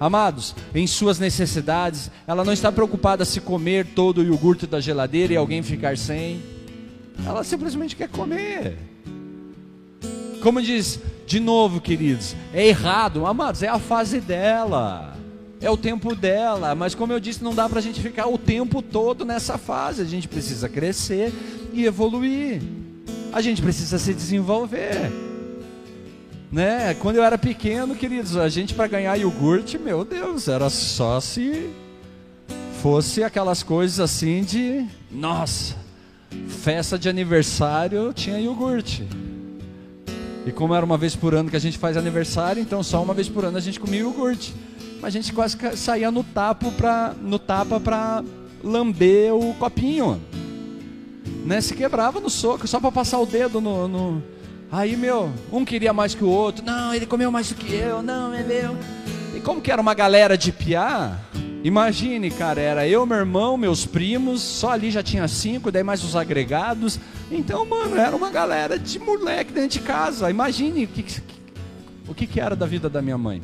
[0.00, 5.32] Amados, em suas necessidades, ela não está preocupada se comer todo o iogurte da geladeira
[5.32, 6.40] e alguém ficar sem.
[7.26, 8.78] Ela simplesmente quer comer.
[10.40, 15.16] Como diz, de novo, queridos, é errado, amados, é a fase dela,
[15.60, 18.38] é o tempo dela, mas como eu disse, não dá para a gente ficar o
[18.38, 21.32] tempo todo nessa fase, a gente precisa crescer
[21.72, 22.62] e evoluir,
[23.32, 25.10] a gente precisa se desenvolver.
[26.50, 26.94] Né?
[26.94, 31.70] Quando eu era pequeno, queridos, a gente para ganhar iogurte, meu Deus, era só se
[32.82, 35.76] fosse aquelas coisas assim de, nossa,
[36.48, 39.06] festa de aniversário tinha iogurte.
[40.46, 43.12] E como era uma vez por ano que a gente faz aniversário, então só uma
[43.12, 44.54] vez por ano a gente comia iogurte.
[45.02, 48.24] Mas a gente quase saía no tapo pra, no tapa para
[48.64, 50.20] lamber o copinho.
[51.44, 51.60] Né?
[51.60, 54.22] Se quebrava no soco, só para passar o dedo no, no
[54.70, 56.64] Aí, meu, um queria mais que o outro.
[56.64, 58.02] Não, ele comeu mais do que eu.
[58.02, 58.76] Não, é meu.
[59.34, 61.18] E como que era uma galera de piar?
[61.64, 66.04] Imagine, cara, era eu, meu irmão, meus primos, só ali já tinha cinco, daí mais
[66.04, 67.00] os agregados.
[67.30, 70.30] Então, mano, era uma galera de moleque dentro de casa.
[70.30, 71.22] Imagine o que,
[72.06, 73.40] o que, que era da vida da minha mãe,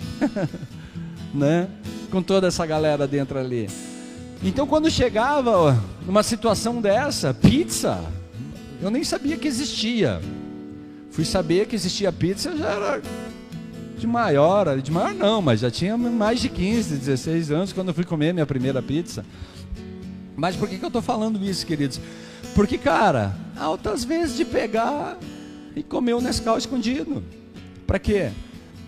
[1.32, 1.68] né?
[2.10, 3.68] Com toda essa galera dentro ali.
[4.42, 8.04] Então, quando chegava numa situação dessa, pizza,
[8.80, 10.20] eu nem sabia que existia.
[11.14, 13.02] Fui saber que existia pizza, já era
[13.96, 17.94] de maior, de maior não, mas já tinha mais de 15, 16 anos quando eu
[17.94, 19.24] fui comer minha primeira pizza.
[20.34, 22.00] Mas por que, que eu estou falando isso, queridos?
[22.52, 25.16] Porque, cara, altas vezes de pegar
[25.76, 27.22] e comer o Nescau escondido.
[27.86, 28.32] Para quê?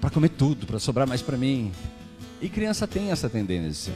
[0.00, 1.70] Para comer tudo, para sobrar mais para mim.
[2.42, 3.92] E criança tem essa tendência.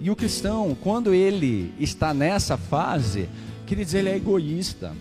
[0.00, 3.28] E o cristão, quando ele está nessa fase,
[3.66, 4.94] queridos, ele é egoísta.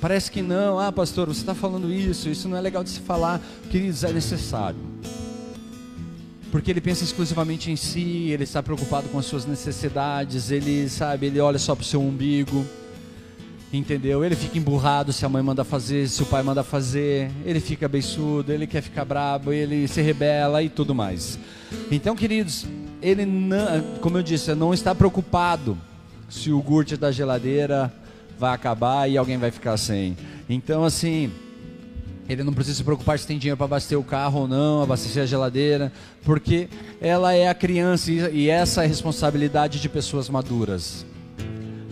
[0.00, 3.00] Parece que não, ah, pastor, você está falando isso, isso não é legal de se
[3.00, 3.40] falar.
[3.70, 4.78] Queridos, é necessário.
[6.50, 11.26] Porque ele pensa exclusivamente em si, ele está preocupado com as suas necessidades, ele sabe,
[11.26, 12.64] ele olha só para o seu umbigo.
[13.72, 14.24] Entendeu?
[14.24, 17.86] Ele fica emburrado se a mãe manda fazer, se o pai manda fazer, ele fica
[17.86, 21.38] beiçudo, ele quer ficar brabo, ele se rebela e tudo mais.
[21.88, 22.66] Então, queridos,
[23.00, 25.78] ele não, como eu disse, não está preocupado
[26.28, 27.92] se o gurt da geladeira
[28.40, 30.16] vai acabar e alguém vai ficar sem.
[30.48, 31.30] Então, assim,
[32.26, 35.22] ele não precisa se preocupar se tem dinheiro para abastecer o carro ou não, abastecer
[35.22, 35.92] a geladeira,
[36.24, 36.68] porque
[37.00, 41.04] ela é a criança e essa é a responsabilidade de pessoas maduras.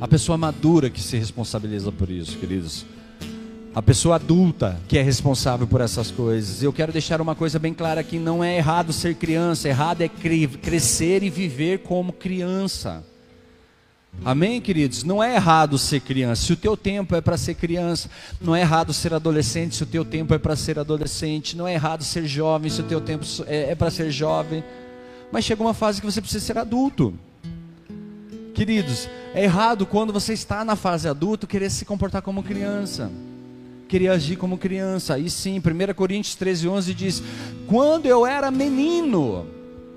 [0.01, 2.87] A pessoa madura que se responsabiliza por isso, queridos.
[3.75, 6.63] A pessoa adulta que é responsável por essas coisas.
[6.63, 10.09] Eu quero deixar uma coisa bem clara aqui: não é errado ser criança, errado é
[10.09, 13.05] crescer e viver como criança.
[14.25, 15.05] Amém, queridos?
[15.05, 16.43] Não é errado ser criança.
[16.43, 19.77] Se o teu tempo é para ser criança, não é errado ser adolescente.
[19.77, 22.71] Se o teu tempo é para ser adolescente, não é errado ser jovem.
[22.71, 24.63] Se o teu tempo é, é para ser jovem,
[25.31, 27.15] mas chega uma fase que você precisa ser adulto.
[28.55, 33.09] Queridos, é errado quando você está na fase adulta querer se comportar como criança,
[33.87, 35.15] querer agir como criança.
[35.15, 37.23] Aí sim, 1 Coríntios 13, 11 diz:
[37.69, 39.47] Quando eu era menino,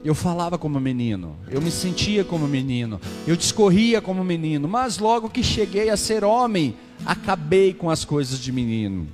[0.03, 5.29] eu falava como menino, eu me sentia como menino, eu discorria como menino, mas logo
[5.29, 9.07] que cheguei a ser homem, acabei com as coisas de menino.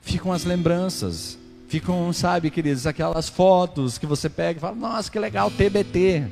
[0.00, 1.36] Ficam as lembranças,
[1.68, 6.24] ficam, sabe, queridos, aquelas fotos que você pega e fala: Nossa, que legal, TBT,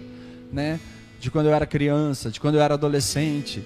[0.53, 0.81] né?
[1.21, 3.65] De quando eu era criança, de quando eu era adolescente.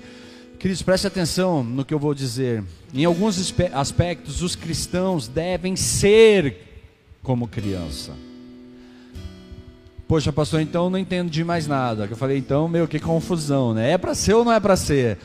[0.59, 2.65] Queridos, preste atenção no que eu vou dizer.
[2.95, 6.57] Em alguns aspectos, os cristãos devem ser
[7.23, 8.13] como criança.
[10.13, 12.07] Poxa, pastor, então não entendo de mais nada.
[12.11, 13.93] Eu falei, então, meu, que confusão, né?
[13.93, 15.17] É para ser ou não é para ser?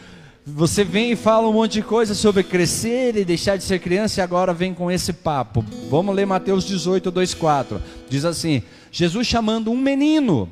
[0.45, 4.21] Você vem e fala um monte de coisa sobre crescer e deixar de ser criança
[4.21, 5.62] e agora vem com esse papo.
[5.89, 7.82] Vamos ler Mateus 18, 2, 4.
[8.10, 10.47] Diz assim: Jesus chamando um menino,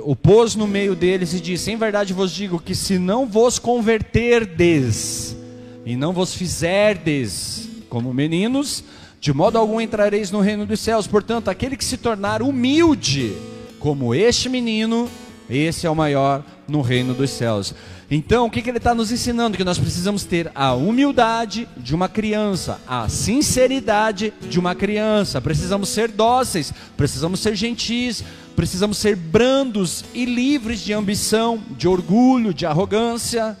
[0.00, 3.58] o pôs no meio deles e disse: Em verdade vos digo que se não vos
[3.58, 5.36] converterdes
[5.84, 8.82] e não vos fizerdes como meninos,
[9.22, 11.06] de modo algum entrareis no reino dos céus.
[11.06, 13.32] Portanto, aquele que se tornar humilde,
[13.78, 15.08] como este menino,
[15.48, 17.72] esse é o maior no reino dos céus.
[18.10, 19.56] Então, o que, que ele está nos ensinando?
[19.56, 25.40] Que nós precisamos ter a humildade de uma criança, a sinceridade de uma criança.
[25.40, 28.24] Precisamos ser dóceis, precisamos ser gentis,
[28.56, 33.56] precisamos ser brandos e livres de ambição, de orgulho, de arrogância.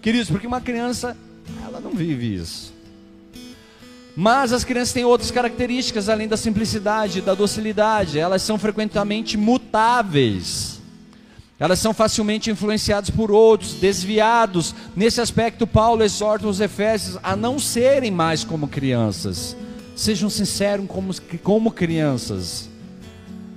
[0.00, 1.16] Queridos, porque uma criança,
[1.66, 2.78] ela não vive isso.
[4.22, 8.18] Mas as crianças têm outras características além da simplicidade, da docilidade.
[8.18, 10.78] Elas são frequentemente mutáveis.
[11.58, 14.74] Elas são facilmente influenciadas por outros, desviados.
[14.94, 19.56] Nesse aspecto, Paulo exorta os Efésios a não serem mais como crianças.
[19.96, 22.68] Sejam sinceros como, como crianças.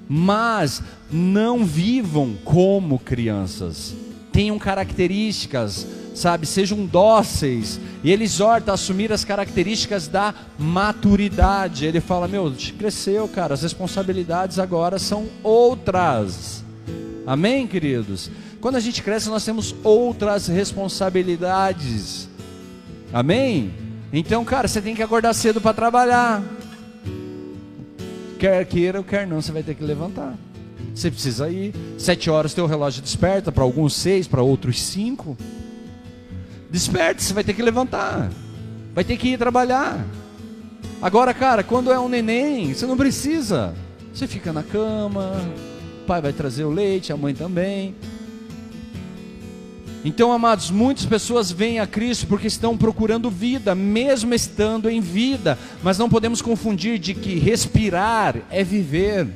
[0.08, 3.94] Mas não vivam como crianças.
[4.32, 7.80] Tenham características sabe, sejam dóceis.
[8.04, 11.86] E ele exorta a assumir as características da maturidade.
[11.86, 16.64] Ele fala: Meu, cresceu, cara, as responsabilidades agora são outras.
[17.26, 18.30] Amém, queridos?
[18.60, 22.30] Quando a gente cresce, nós temos outras responsabilidades.
[23.12, 23.74] Amém?
[24.12, 26.44] Então, cara, você tem que acordar cedo para trabalhar.
[28.40, 30.36] Quer queira ou quer não, você vai ter que levantar.
[30.94, 31.74] Você precisa ir.
[31.98, 35.38] Sete horas teu relógio desperta, para alguns seis, para outros cinco.
[36.74, 38.32] Desperte, você vai ter que levantar.
[38.96, 40.04] Vai ter que ir trabalhar.
[41.00, 43.76] Agora, cara, quando é um neném, você não precisa.
[44.12, 45.40] Você fica na cama,
[46.02, 47.94] o pai vai trazer o leite, a mãe também.
[50.04, 55.60] Então, amados, muitas pessoas vêm a Cristo porque estão procurando vida, mesmo estando em vida,
[55.84, 59.28] mas não podemos confundir de que respirar é viver.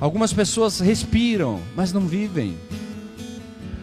[0.00, 2.56] Algumas pessoas respiram, mas não vivem.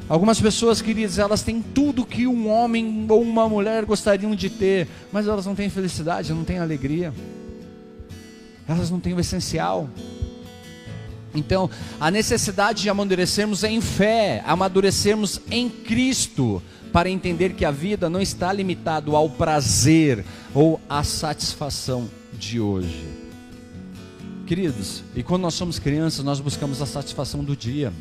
[0.09, 4.87] Algumas pessoas, queridas, elas têm tudo que um homem ou uma mulher gostariam de ter,
[5.11, 7.13] mas elas não têm felicidade, não têm alegria.
[8.65, 9.89] Elas não têm o essencial.
[11.35, 18.09] Então, a necessidade de amadurecermos em fé, amadurecermos em Cristo, para entender que a vida
[18.09, 20.23] não está limitada ao prazer
[20.53, 23.05] ou à satisfação de hoje.
[24.45, 27.91] Queridos, e quando nós somos crianças, nós buscamos a satisfação do dia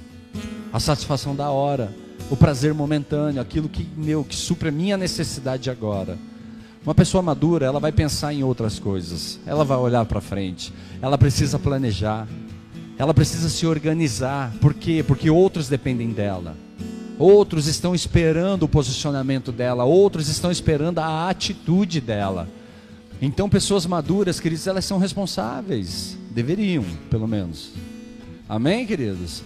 [0.76, 1.90] a satisfação da hora,
[2.30, 6.18] o prazer momentâneo, aquilo que meu que supre a minha necessidade agora.
[6.84, 9.40] Uma pessoa madura, ela vai pensar em outras coisas.
[9.46, 10.74] Ela vai olhar para frente.
[11.00, 12.28] Ela precisa planejar.
[12.98, 14.52] Ela precisa se organizar.
[14.60, 15.02] Por quê?
[15.02, 16.54] Porque outros dependem dela.
[17.18, 22.46] Outros estão esperando o posicionamento dela, outros estão esperando a atitude dela.
[23.22, 26.18] Então, pessoas maduras, queridos, elas são responsáveis.
[26.32, 27.70] Deveriam, pelo menos.
[28.46, 29.42] Amém, queridos?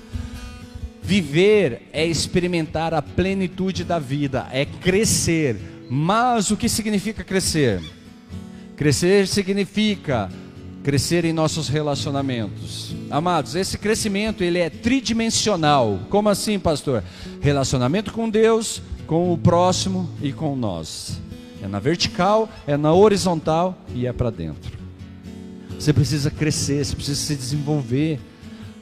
[1.03, 5.57] Viver é experimentar a plenitude da vida, é crescer.
[5.89, 7.81] Mas o que significa crescer?
[8.77, 10.31] Crescer significa
[10.83, 12.95] crescer em nossos relacionamentos.
[13.11, 16.01] Amados, esse crescimento ele é tridimensional.
[16.09, 17.03] Como assim, pastor?
[17.41, 21.21] Relacionamento com Deus, com o próximo e com nós.
[21.63, 24.79] É na vertical, é na horizontal e é para dentro.
[25.79, 28.21] Você precisa crescer, você precisa se desenvolver.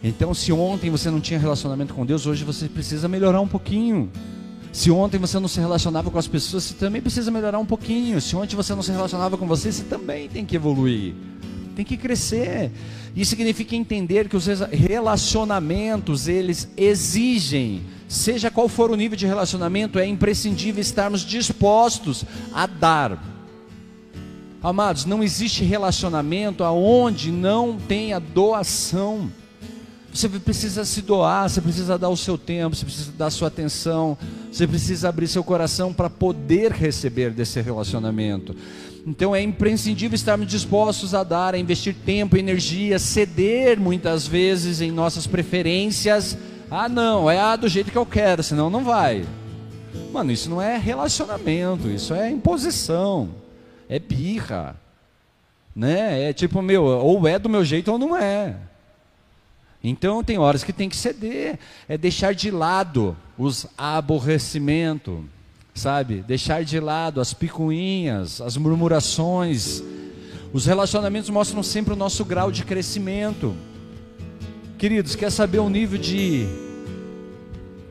[0.02, 4.10] Então, se ontem você não tinha relacionamento com Deus, hoje você precisa melhorar um pouquinho.
[4.72, 8.20] Se ontem você não se relacionava com as pessoas, você também precisa melhorar um pouquinho.
[8.20, 11.14] Se ontem você não se relacionava com você, você também tem que evoluir
[11.78, 12.72] tem que crescer.
[13.14, 19.96] Isso significa entender que os relacionamentos, eles exigem, seja qual for o nível de relacionamento,
[19.96, 23.22] é imprescindível estarmos dispostos a dar.
[24.60, 29.30] Amados, não existe relacionamento aonde não tenha doação.
[30.12, 33.48] Você precisa se doar, você precisa dar o seu tempo, você precisa dar a sua
[33.48, 34.16] atenção,
[34.50, 38.56] você precisa abrir seu coração para poder receber desse relacionamento.
[39.06, 44.90] Então é imprescindível estarmos dispostos a dar, a investir tempo, energia, ceder muitas vezes em
[44.90, 46.36] nossas preferências.
[46.70, 49.24] Ah, não, é a do jeito que eu quero, senão não vai.
[50.12, 53.30] Mano, isso não é relacionamento, isso é imposição,
[53.88, 54.76] é birra,
[55.74, 56.28] né?
[56.28, 58.56] É tipo meu, ou é do meu jeito ou não é.
[59.82, 61.58] Então tem horas que tem que ceder,
[61.88, 65.20] é deixar de lado os aborrecimentos
[65.78, 66.22] sabe?
[66.26, 69.82] Deixar de lado as picuinhas, as murmurações.
[70.52, 73.54] Os relacionamentos mostram sempre o nosso grau de crescimento.
[74.76, 76.46] Queridos, quer saber o nível de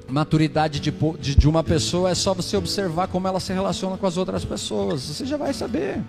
[0.08, 2.12] maturidade de, de, de, uma pessoa?
[2.12, 5.02] É só você observar como ela se relaciona com as outras pessoas.
[5.02, 6.02] Você já vai saber.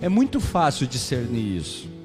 [0.00, 1.97] É muito fácil discernir isso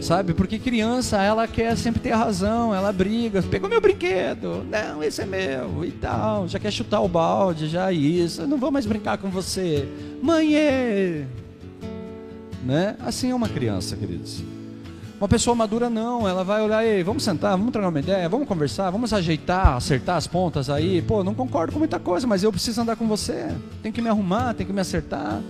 [0.00, 0.34] sabe?
[0.34, 5.26] Porque criança, ela quer sempre ter razão, ela briga, pegou meu brinquedo, não, esse é
[5.26, 9.18] meu e tal, já quer chutar o balde, já isso, eu não vou mais brincar
[9.18, 9.88] com você,
[10.22, 11.24] mãe, é...
[12.64, 12.96] né?
[13.00, 14.42] Assim é uma criança, queridos.
[15.20, 18.48] Uma pessoa madura não, ela vai olhar, ei, vamos sentar, vamos trocar uma ideia, vamos
[18.48, 21.00] conversar, vamos ajeitar, acertar as pontas aí.
[21.00, 23.48] Pô, não concordo com muita coisa, mas eu preciso andar com você.
[23.82, 25.40] Tem que me arrumar, tem que me acertar.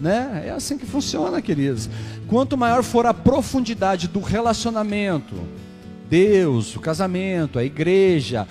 [0.00, 0.44] Né?
[0.46, 1.88] É assim que funciona, queridos.
[2.26, 5.34] Quanto maior for a profundidade do relacionamento,
[6.08, 8.46] Deus, o casamento, a igreja,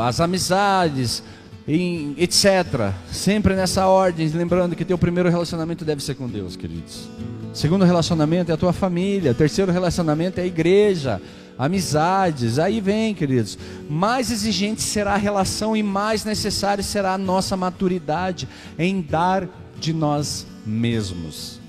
[0.00, 1.22] as amizades,
[1.66, 2.92] etc.
[3.10, 7.08] Sempre nessa ordem, lembrando que teu primeiro relacionamento deve ser com Deus, queridos.
[7.52, 9.32] Segundo relacionamento é a tua família.
[9.32, 11.20] Terceiro relacionamento é a igreja,
[11.58, 12.58] amizades.
[12.58, 13.58] Aí vem, queridos.
[13.88, 19.92] Mais exigente será a relação e mais necessário será a nossa maturidade em dar de
[19.92, 21.60] nós mesmos.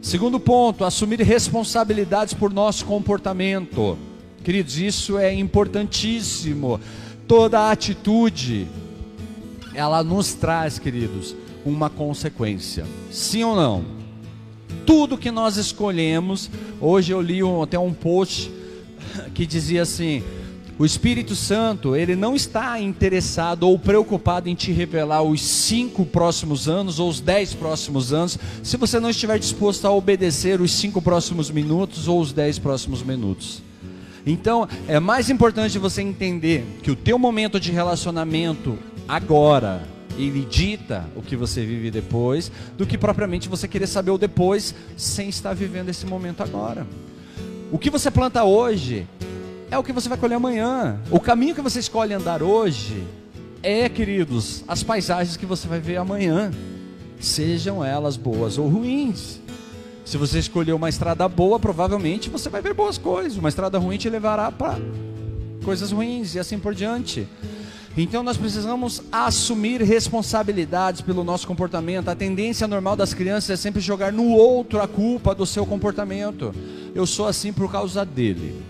[0.00, 3.98] Segundo ponto, assumir responsabilidades por nosso comportamento.
[4.44, 6.80] Queridos, isso é importantíssimo.
[7.26, 8.66] Toda atitude,
[9.74, 11.34] ela nos traz, queridos,
[11.64, 12.86] uma consequência.
[13.10, 13.84] Sim ou não?
[14.86, 16.48] Tudo que nós escolhemos,
[16.80, 18.50] hoje eu li até um post
[19.34, 20.22] que dizia assim:
[20.78, 26.68] o Espírito Santo, ele não está interessado ou preocupado em te revelar os cinco próximos
[26.68, 31.02] anos ou os dez próximos anos, se você não estiver disposto a obedecer os cinco
[31.02, 33.60] próximos minutos ou os dez próximos minutos.
[34.24, 39.82] Então, é mais importante você entender que o teu momento de relacionamento agora,
[40.16, 44.74] ele dita o que você vive depois, do que propriamente você querer saber o depois
[44.96, 46.86] sem estar vivendo esse momento agora.
[47.72, 49.08] O que você planta hoje
[49.70, 50.98] é o que você vai colher amanhã.
[51.10, 53.04] O caminho que você escolhe andar hoje
[53.62, 56.50] é, queridos, as paisagens que você vai ver amanhã,
[57.20, 59.40] sejam elas boas ou ruins.
[60.04, 63.36] Se você escolher uma estrada boa, provavelmente você vai ver boas coisas.
[63.36, 64.78] Uma estrada ruim te levará para
[65.64, 67.28] coisas ruins e assim por diante.
[67.96, 72.08] Então nós precisamos assumir responsabilidades pelo nosso comportamento.
[72.08, 76.54] A tendência normal das crianças é sempre jogar no outro a culpa do seu comportamento.
[76.94, 78.67] Eu sou assim por causa dele.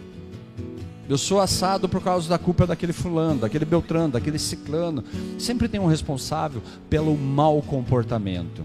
[1.08, 5.02] Eu sou assado por causa da culpa daquele fulano, daquele beltrano, daquele ciclano.
[5.38, 8.62] Sempre tem um responsável pelo mau comportamento.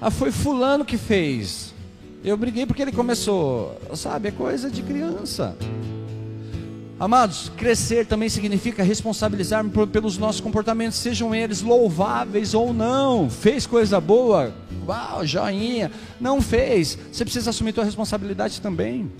[0.00, 1.74] Ah, foi fulano que fez.
[2.22, 3.76] Eu briguei porque ele começou.
[3.96, 5.56] Sabe, é coisa de criança.
[7.00, 13.30] Amados, crescer também significa responsabilizar pelos nossos comportamentos, sejam eles louváveis ou não.
[13.30, 14.52] Fez coisa boa,
[14.86, 15.90] uau, joinha.
[16.20, 19.10] Não fez, você precisa assumir sua responsabilidade também.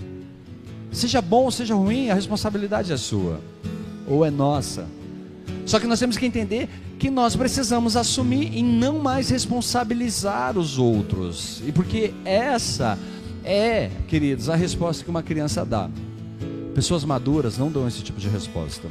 [0.91, 3.39] Seja bom ou seja ruim, a responsabilidade é sua
[4.07, 4.87] ou é nossa.
[5.65, 6.67] Só que nós temos que entender
[6.97, 11.61] que nós precisamos assumir e não mais responsabilizar os outros.
[11.65, 12.97] E porque essa
[13.43, 15.89] é, queridos, a resposta que uma criança dá.
[16.75, 18.87] Pessoas maduras não dão esse tipo de resposta.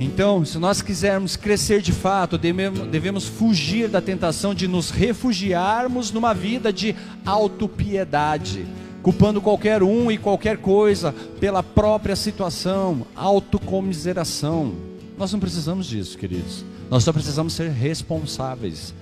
[0.00, 6.32] Então, se nós quisermos crescer de fato, devemos fugir da tentação de nos refugiarmos numa
[6.32, 6.94] vida de
[7.26, 8.64] autopiedade,
[9.02, 14.74] culpando qualquer um e qualquer coisa pela própria situação, autocomiseração.
[15.16, 16.64] Nós não precisamos disso, queridos.
[16.90, 18.94] Nós só precisamos ser responsáveis.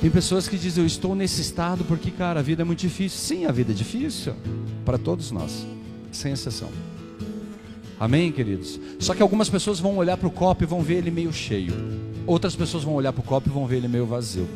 [0.00, 3.18] Tem pessoas que dizem, eu estou nesse estado porque, cara, a vida é muito difícil.
[3.18, 4.34] Sim, a vida é difícil
[4.84, 5.66] para todos nós,
[6.12, 6.68] sem exceção.
[7.98, 8.78] Amém, queridos?
[8.98, 11.72] Só que algumas pessoas vão olhar para o copo e vão ver ele meio cheio.
[12.26, 14.46] Outras pessoas vão olhar para o copo e vão ver ele meio vazio.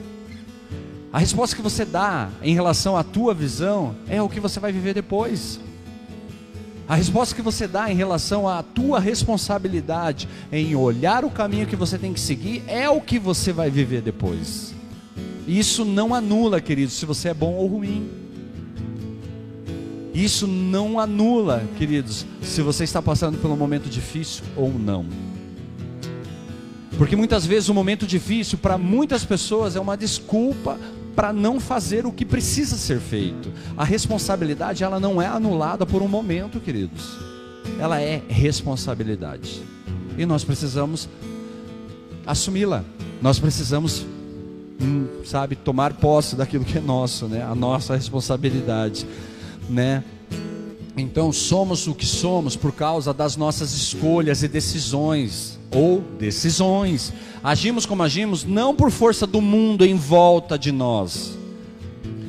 [1.12, 4.70] A resposta que você dá em relação à tua visão é o que você vai
[4.70, 5.58] viver depois.
[6.88, 11.74] A resposta que você dá em relação à tua responsabilidade em olhar o caminho que
[11.74, 14.72] você tem que seguir é o que você vai viver depois.
[15.48, 18.08] Isso não anula, queridos, se você é bom ou ruim.
[20.14, 25.06] Isso não anula, queridos, se você está passando por um momento difícil ou não.
[26.96, 30.78] Porque muitas vezes o momento difícil para muitas pessoas é uma desculpa
[31.14, 33.52] para não fazer o que precisa ser feito.
[33.76, 37.16] A responsabilidade ela não é anulada por um momento, queridos.
[37.78, 39.62] Ela é responsabilidade.
[40.16, 41.08] E nós precisamos
[42.26, 42.84] assumi-la.
[43.20, 44.06] Nós precisamos,
[44.80, 47.42] hum, sabe, tomar posse daquilo que é nosso, né?
[47.42, 49.06] A nossa responsabilidade
[49.70, 50.02] né?
[50.96, 57.12] Então somos o que somos por causa das nossas escolhas e decisões ou decisões.
[57.42, 61.38] Agimos como agimos não por força do mundo em volta de nós,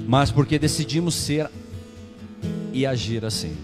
[0.07, 1.49] mas porque decidimos ser
[2.73, 3.55] e agir assim.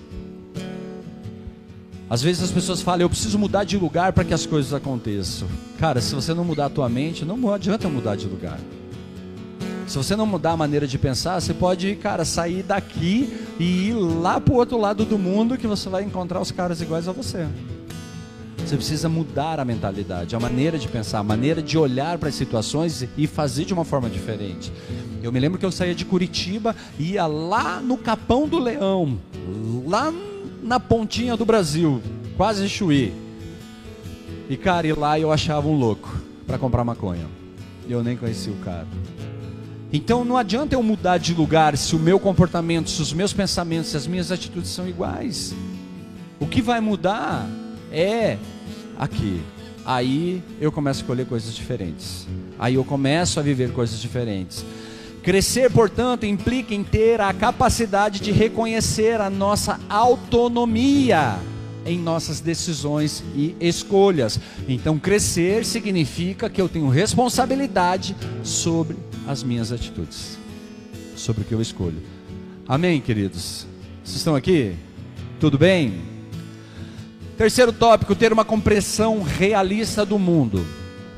[2.10, 5.48] Às vezes as pessoas falam, eu preciso mudar de lugar para que as coisas aconteçam.
[5.78, 8.60] Cara, se você não mudar a tua mente, não adianta mudar de lugar.
[9.86, 13.94] Se você não mudar a maneira de pensar, você pode, cara, sair daqui e ir
[13.94, 17.12] lá para o outro lado do mundo que você vai encontrar os caras iguais a
[17.12, 17.46] você.
[18.68, 22.36] Você precisa mudar a mentalidade, a maneira de pensar, a maneira de olhar para as
[22.36, 24.74] situações e fazer de uma forma diferente.
[25.24, 29.18] Eu me lembro que eu saía de Curitiba e ia lá no Capão do Leão,
[29.86, 30.14] lá
[30.62, 32.02] na pontinha do Brasil,
[32.36, 33.14] quase Chuí.
[34.50, 37.26] E cara, e lá eu achava um louco para comprar maconha.
[37.88, 38.88] Eu nem conhecia o cara.
[39.94, 43.92] Então não adianta eu mudar de lugar se o meu comportamento, se os meus pensamentos,
[43.92, 45.56] se as minhas atitudes são iguais.
[46.38, 47.48] O que vai mudar
[47.90, 48.38] é
[48.98, 49.42] aqui.
[49.86, 52.28] Aí eu começo a escolher coisas diferentes.
[52.60, 54.66] Aí eu começo a viver coisas diferentes.
[55.24, 61.38] Crescer, portanto, implica em ter a capacidade de reconhecer a nossa autonomia
[61.86, 64.40] em nossas decisões e escolhas.
[64.68, 70.38] Então, crescer significa que eu tenho responsabilidade sobre as minhas atitudes,
[71.16, 72.02] sobre o que eu escolho.
[72.68, 73.66] Amém, queridos?
[74.04, 74.76] Vocês estão aqui?
[75.40, 76.17] Tudo bem?
[77.38, 80.66] Terceiro tópico: ter uma compreensão realista do mundo.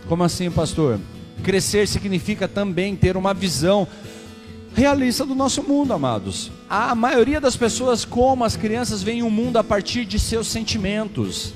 [0.08, 1.00] Como assim, pastor?
[1.44, 3.88] Crescer significa também ter uma visão
[4.76, 6.52] realista do nosso mundo, amados.
[6.70, 11.54] A maioria das pessoas, como as crianças, veem o mundo a partir de seus sentimentos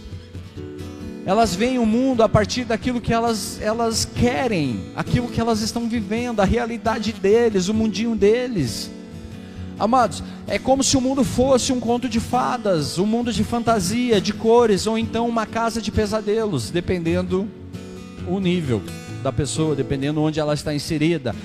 [1.25, 5.87] elas veem o mundo a partir daquilo que elas, elas querem, aquilo que elas estão
[5.87, 8.91] vivendo, a realidade deles, o mundinho deles.
[9.83, 14.21] Amados, é como se o mundo fosse um conto de fadas, um mundo de fantasia,
[14.21, 17.49] de cores, ou então uma casa de pesadelos, dependendo
[18.25, 18.81] o nível
[19.21, 21.35] da pessoa, dependendo onde ela está inserida.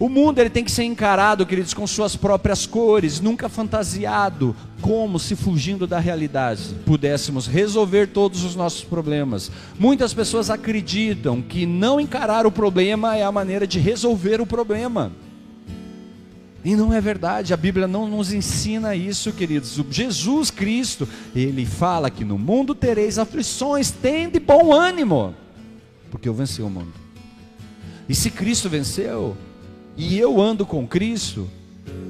[0.00, 5.16] O mundo ele tem que ser encarado, queridos, com suas próprias cores, nunca fantasiado, como
[5.16, 9.48] se fugindo da realidade pudéssemos resolver todos os nossos problemas.
[9.78, 15.12] Muitas pessoas acreditam que não encarar o problema é a maneira de resolver o problema.
[16.66, 19.78] E não é verdade, a Bíblia não nos ensina isso, queridos.
[19.78, 25.32] O Jesus Cristo, ele fala que no mundo tereis aflições, tende bom ânimo,
[26.10, 26.92] porque eu venci o mundo.
[28.08, 29.36] E se Cristo venceu,
[29.96, 31.48] e eu ando com Cristo,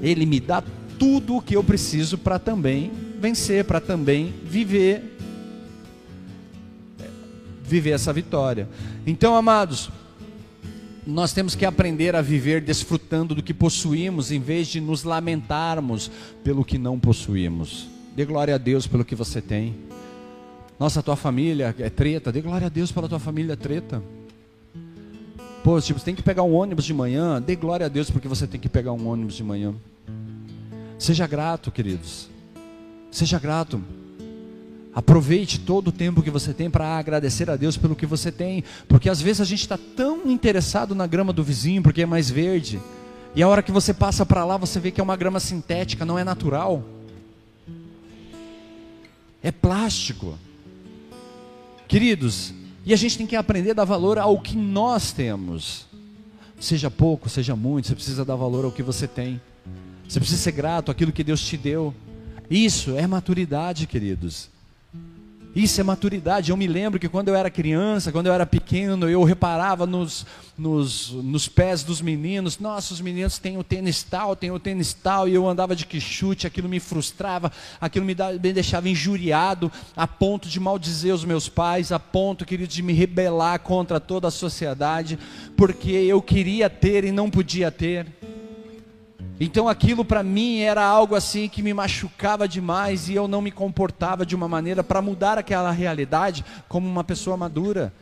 [0.01, 0.63] Ele me dá
[0.97, 2.91] tudo o que eu preciso para também
[3.21, 5.17] vencer, para também viver
[7.63, 8.67] viver essa vitória.
[9.05, 9.91] Então, amados,
[11.07, 16.11] nós temos que aprender a viver desfrutando do que possuímos, em vez de nos lamentarmos
[16.43, 17.87] pelo que não possuímos.
[18.13, 19.75] Dê glória a Deus pelo que você tem.
[20.77, 22.31] Nossa, tua família é treta.
[22.31, 24.03] Dê glória a Deus pela tua família treta.
[25.63, 28.27] Pô, tipo, você tem que pegar um ônibus de manhã, dê glória a Deus porque
[28.27, 29.73] você tem que pegar um ônibus de manhã.
[30.99, 32.29] Seja grato, queridos.
[33.11, 33.81] Seja grato.
[34.97, 38.63] Aproveite todo o tempo que você tem para agradecer a Deus pelo que você tem,
[38.87, 42.31] porque às vezes a gente está tão interessado na grama do vizinho porque é mais
[42.31, 42.81] verde,
[43.35, 46.03] e a hora que você passa para lá você vê que é uma grama sintética,
[46.03, 46.83] não é natural,
[49.43, 50.35] é plástico.
[51.87, 52.51] Queridos,
[52.83, 55.85] e a gente tem que aprender a dar valor ao que nós temos.
[56.59, 59.39] Seja pouco, seja muito, você precisa dar valor ao que você tem.
[60.09, 61.93] Você precisa ser grato àquilo que Deus te deu.
[62.49, 64.56] Isso é maturidade, queridos.
[65.55, 66.51] Isso é maturidade.
[66.51, 70.25] Eu me lembro que quando eu era criança, quando eu era pequeno, eu reparava nos,
[70.55, 72.59] nos, nos pés dos meninos.
[72.59, 75.85] Nossa, os meninos têm o tênis tal, têm o tênis tal, e eu andava de
[75.85, 81.25] que chute, aquilo me frustrava, aquilo me, me deixava injuriado, a ponto de maldizer os
[81.25, 85.17] meus pais, a ponto, querido, de me rebelar contra toda a sociedade,
[85.55, 88.05] porque eu queria ter e não podia ter.
[89.39, 93.51] Então aquilo para mim era algo assim que me machucava demais e eu não me
[93.51, 97.93] comportava de uma maneira para mudar aquela realidade como uma pessoa madura.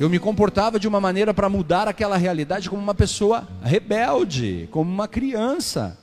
[0.00, 4.90] Eu me comportava de uma maneira para mudar aquela realidade como uma pessoa rebelde, como
[4.90, 5.98] uma criança.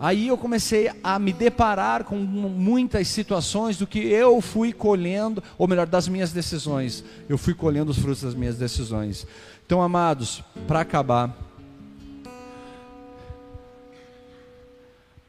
[0.00, 5.68] Aí eu comecei a me deparar com muitas situações do que eu fui colhendo, ou
[5.68, 7.04] melhor, das minhas decisões.
[7.28, 9.26] Eu fui colhendo os frutos das minhas decisões.
[9.66, 11.36] Então, amados, para acabar,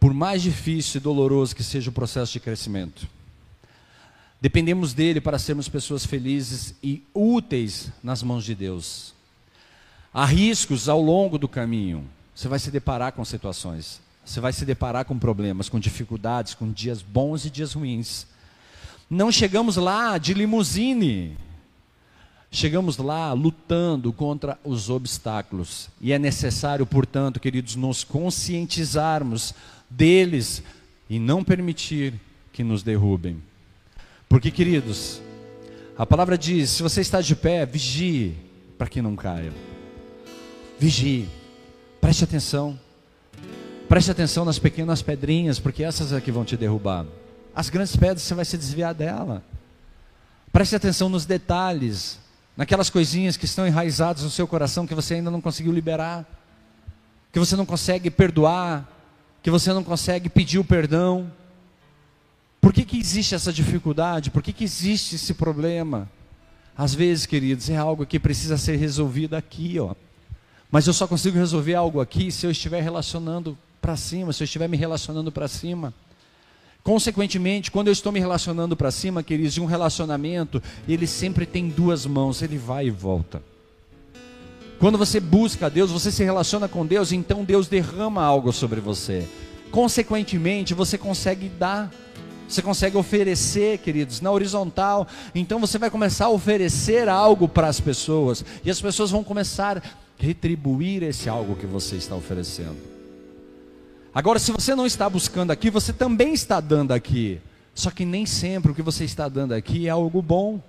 [0.10, 3.07] por mais difícil e doloroso que seja o processo de crescimento,
[4.41, 9.14] dependemos dele para sermos pessoas felizes e úteis nas mãos de Deus.
[10.12, 14.66] Há riscos ao longo do caminho, você vai se deparar com situações, você vai se
[14.66, 18.26] deparar com problemas, com dificuldades, com dias bons e dias ruins.
[19.07, 21.38] Não chegamos lá de limusine,
[22.51, 29.53] Chegamos lá lutando contra os obstáculos, e é necessário, portanto, queridos, nos conscientizarmos
[29.89, 30.61] deles
[31.09, 32.13] e não permitir
[32.53, 33.41] que nos derrubem.
[34.27, 35.21] Porque, queridos,
[35.97, 38.35] a palavra diz: se você está de pé, vigie
[38.77, 39.51] para que não caia.
[40.79, 41.27] Vigie,
[41.99, 42.79] preste atenção.
[43.89, 47.05] Preste atenção nas pequenas pedrinhas, porque essas é que vão te derrubar.
[47.55, 49.43] As grandes pedras você vai se desviar dela.
[50.51, 52.19] Preste atenção nos detalhes,
[52.55, 56.25] naquelas coisinhas que estão enraizadas no seu coração que você ainda não conseguiu liberar,
[57.33, 58.87] que você não consegue perdoar,
[59.41, 61.31] que você não consegue pedir o perdão.
[62.59, 64.31] Por que, que existe essa dificuldade?
[64.31, 66.09] Por que, que existe esse problema?
[66.77, 69.95] Às vezes, queridos, é algo que precisa ser resolvido aqui, ó.
[70.71, 74.45] Mas eu só consigo resolver algo aqui se eu estiver relacionando para cima, se eu
[74.45, 75.93] estiver me relacionando para cima.
[76.83, 81.69] Consequentemente, quando eu estou me relacionando para cima, queridos, de um relacionamento, ele sempre tem
[81.69, 83.41] duas mãos, ele vai e volta.
[84.80, 89.27] Quando você busca Deus, você se relaciona com Deus, então Deus derrama algo sobre você.
[89.71, 91.91] Consequentemente, você consegue dar,
[92.47, 95.05] você consegue oferecer, queridos, na horizontal.
[95.36, 99.80] Então você vai começar a oferecer algo para as pessoas, e as pessoas vão começar
[99.80, 99.82] a
[100.17, 102.77] retribuir esse algo que você está oferecendo.
[104.15, 107.41] Agora, se você não está buscando aqui, você também está dando aqui.
[107.75, 110.61] Só que nem sempre o que você está dando aqui é algo bom.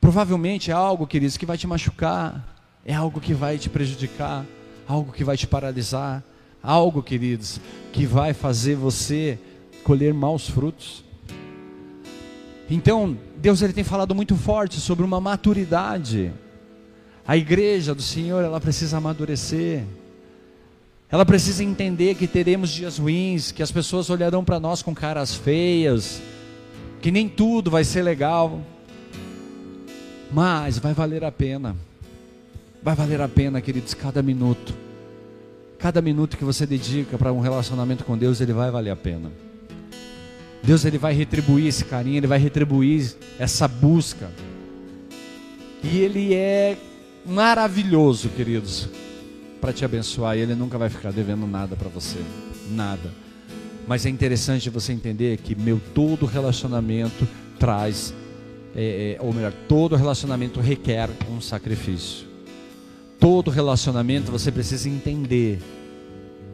[0.00, 2.55] Provavelmente é algo, queridos, que vai te machucar,
[2.86, 4.46] é algo que vai te prejudicar,
[4.86, 6.22] algo que vai te paralisar,
[6.62, 7.60] algo, queridos,
[7.92, 9.36] que vai fazer você
[9.82, 11.04] colher maus frutos.
[12.70, 16.32] Então, Deus ele tem falado muito forte sobre uma maturidade.
[17.26, 19.82] A igreja do Senhor, ela precisa amadurecer.
[21.10, 25.34] Ela precisa entender que teremos dias ruins, que as pessoas olharão para nós com caras
[25.34, 26.22] feias,
[27.02, 28.60] que nem tudo vai ser legal.
[30.32, 31.76] Mas vai valer a pena.
[32.86, 34.72] Vai valer a pena, queridos, cada minuto.
[35.76, 39.32] Cada minuto que você dedica para um relacionamento com Deus, ele vai valer a pena.
[40.62, 44.30] Deus ele vai retribuir esse carinho, ele vai retribuir essa busca.
[45.82, 46.78] E ele é
[47.26, 48.88] maravilhoso, queridos,
[49.60, 50.36] para te abençoar.
[50.36, 52.20] E ele nunca vai ficar devendo nada para você,
[52.70, 53.10] nada.
[53.84, 57.26] Mas é interessante você entender que meu todo relacionamento
[57.58, 58.14] traz,
[58.76, 62.25] é, é, ou melhor, todo relacionamento requer um sacrifício
[63.18, 65.60] todo relacionamento você precisa entender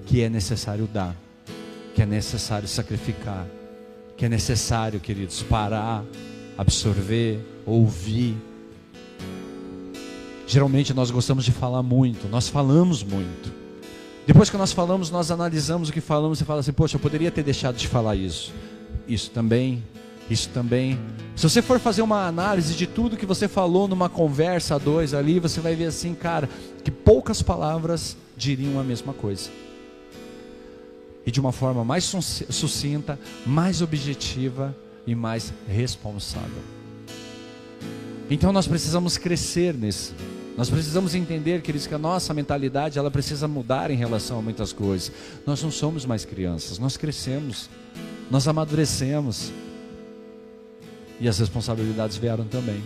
[0.06, 1.16] que é necessário dar,
[1.94, 3.46] que é necessário sacrificar,
[4.16, 6.04] que é necessário, queridos, parar,
[6.56, 8.36] absorver, ouvir.
[10.46, 13.52] Geralmente nós gostamos de falar muito, nós falamos muito.
[14.26, 17.30] Depois que nós falamos, nós analisamos o que falamos e fala assim: Poxa, eu poderia
[17.30, 18.52] ter deixado de falar isso.
[19.08, 19.82] Isso também
[20.32, 20.98] isso também.
[21.36, 25.14] Se você for fazer uma análise de tudo que você falou numa conversa a dois
[25.14, 26.48] ali, você vai ver assim, cara,
[26.82, 29.50] que poucas palavras diriam a mesma coisa.
[31.24, 34.74] E de uma forma mais sucinta, mais objetiva
[35.06, 36.62] e mais responsável.
[38.30, 40.14] Então nós precisamos crescer nisso.
[40.56, 44.72] Nós precisamos entender, queridos, que a nossa mentalidade ela precisa mudar em relação a muitas
[44.72, 45.10] coisas.
[45.46, 47.70] Nós não somos mais crianças, nós crescemos,
[48.30, 49.52] nós amadurecemos.
[51.22, 52.82] E as responsabilidades vieram também.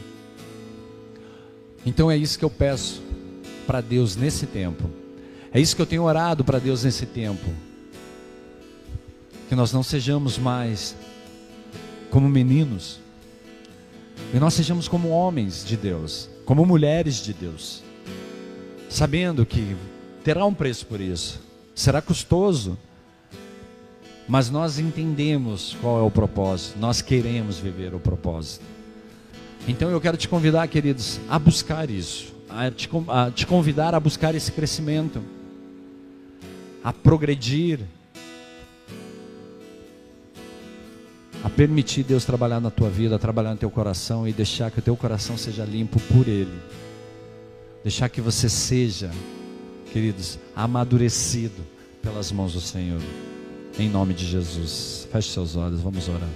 [1.86, 3.02] Então é isso que eu peço
[3.66, 4.90] para Deus nesse tempo.
[5.50, 7.48] É isso que eu tenho orado para Deus nesse tempo.
[9.48, 10.94] Que nós não sejamos mais
[12.10, 13.00] como meninos,
[14.34, 17.82] e nós sejamos como homens de Deus, como mulheres de Deus,
[18.90, 19.74] sabendo que
[20.22, 21.40] terá um preço por isso,
[21.74, 22.76] será custoso,
[24.28, 28.64] mas nós entendemos qual é o propósito, nós queremos viver o propósito.
[29.68, 34.00] Então eu quero te convidar, queridos, a buscar isso, a te, a te convidar a
[34.00, 35.22] buscar esse crescimento,
[36.82, 37.80] a progredir,
[41.42, 44.82] a permitir Deus trabalhar na tua vida, trabalhar no teu coração e deixar que o
[44.82, 46.58] teu coração seja limpo por Ele.
[47.82, 49.10] Deixar que você seja,
[49.92, 51.64] queridos, amadurecido
[52.02, 53.00] pelas mãos do Senhor.
[53.78, 55.06] Em nome de Jesus.
[55.12, 56.28] Feche seus olhos, vamos orar.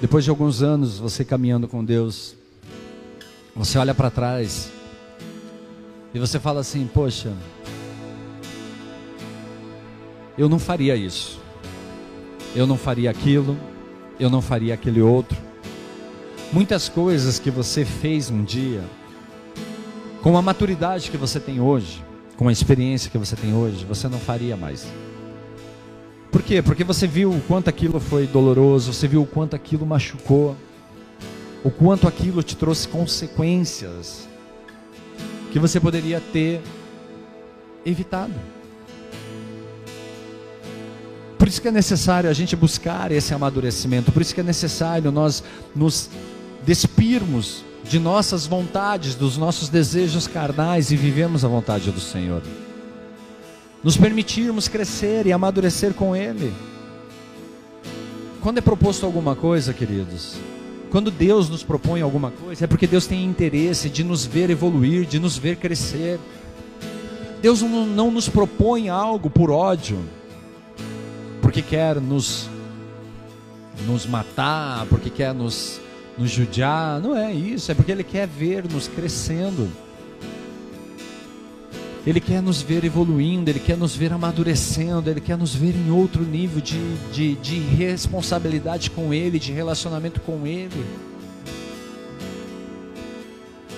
[0.00, 2.36] Depois de alguns anos você caminhando com Deus,
[3.56, 4.70] você olha para trás
[6.14, 7.32] e você fala assim: Poxa,
[10.38, 11.40] eu não faria isso,
[12.54, 13.58] eu não faria aquilo,
[14.18, 15.36] eu não faria aquele outro.
[16.52, 18.82] Muitas coisas que você fez um dia,
[20.22, 22.04] com a maturidade que você tem hoje,
[22.36, 24.86] com a experiência que você tem hoje, você não faria mais.
[26.30, 26.60] Por quê?
[26.62, 30.56] Porque você viu o quanto aquilo foi doloroso, você viu o quanto aquilo machucou,
[31.62, 34.28] o quanto aquilo te trouxe consequências
[35.52, 36.60] que você poderia ter
[37.86, 38.34] evitado.
[41.38, 45.10] Por isso que é necessário a gente buscar esse amadurecimento, por isso que é necessário
[45.10, 45.42] nós
[45.74, 46.08] nos
[46.64, 52.42] despirmos de nossas vontades, dos nossos desejos carnais e vivemos a vontade do Senhor
[53.84, 56.54] nos permitirmos crescer e amadurecer com Ele.
[58.40, 60.36] Quando é proposto alguma coisa, queridos,
[60.90, 65.04] quando Deus nos propõe alguma coisa, é porque Deus tem interesse de nos ver evoluir,
[65.04, 66.18] de nos ver crescer.
[67.42, 69.98] Deus não, não nos propõe algo por ódio,
[71.54, 72.50] porque quer nos,
[73.86, 75.80] nos matar, porque quer nos,
[76.18, 77.00] nos judiar.
[77.00, 79.70] Não é isso, é porque Ele quer ver-nos crescendo.
[82.04, 85.92] Ele quer nos ver evoluindo, Ele quer nos ver amadurecendo, Ele quer nos ver em
[85.92, 90.84] outro nível de, de, de responsabilidade com Ele, de relacionamento com Ele.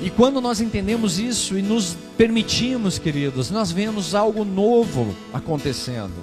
[0.01, 6.15] E quando nós entendemos isso e nos permitimos, queridos, nós vemos algo novo acontecendo.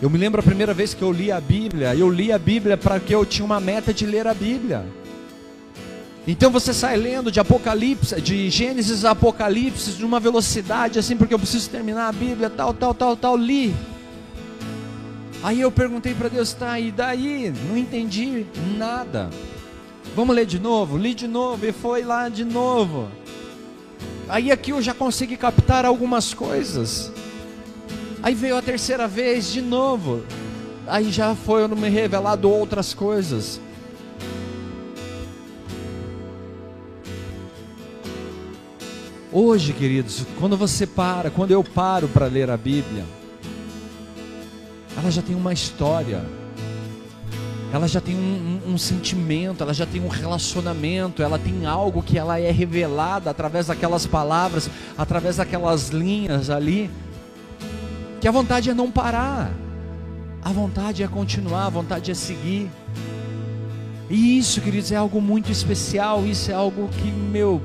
[0.00, 2.76] Eu me lembro a primeira vez que eu li a Bíblia, eu li a Bíblia
[2.76, 4.84] para que eu tinha uma meta de ler a Bíblia.
[6.28, 11.32] Então você sai lendo de Apocalipse, de Gênesis a Apocalipse, de uma velocidade assim, porque
[11.32, 13.74] eu preciso terminar a Bíblia, tal, tal, tal, tal, li.
[15.42, 17.54] Aí eu perguntei para Deus, tá, e daí?
[17.68, 18.44] Não entendi
[18.76, 19.30] nada.
[20.14, 20.98] Vamos ler de novo?
[20.98, 23.08] Li de novo e foi lá de novo.
[24.28, 27.12] Aí aqui eu já consegui captar algumas coisas.
[28.26, 30.24] Aí veio a terceira vez de novo.
[30.84, 33.60] Aí já foi me revelado outras coisas.
[39.30, 43.04] Hoje, queridos, quando você para, quando eu paro para ler a Bíblia,
[44.98, 46.24] ela já tem uma história,
[47.72, 52.02] ela já tem um, um, um, sentimento, ela já tem um relacionamento, ela tem algo
[52.02, 54.68] que ela é revelada através daquelas palavras,
[54.98, 56.90] através daquelas linhas ali,
[58.26, 59.52] que a vontade é não parar,
[60.42, 62.68] a vontade é continuar, a vontade é seguir.
[64.10, 67.62] E isso, queridos, é algo muito especial, isso é algo que, meu,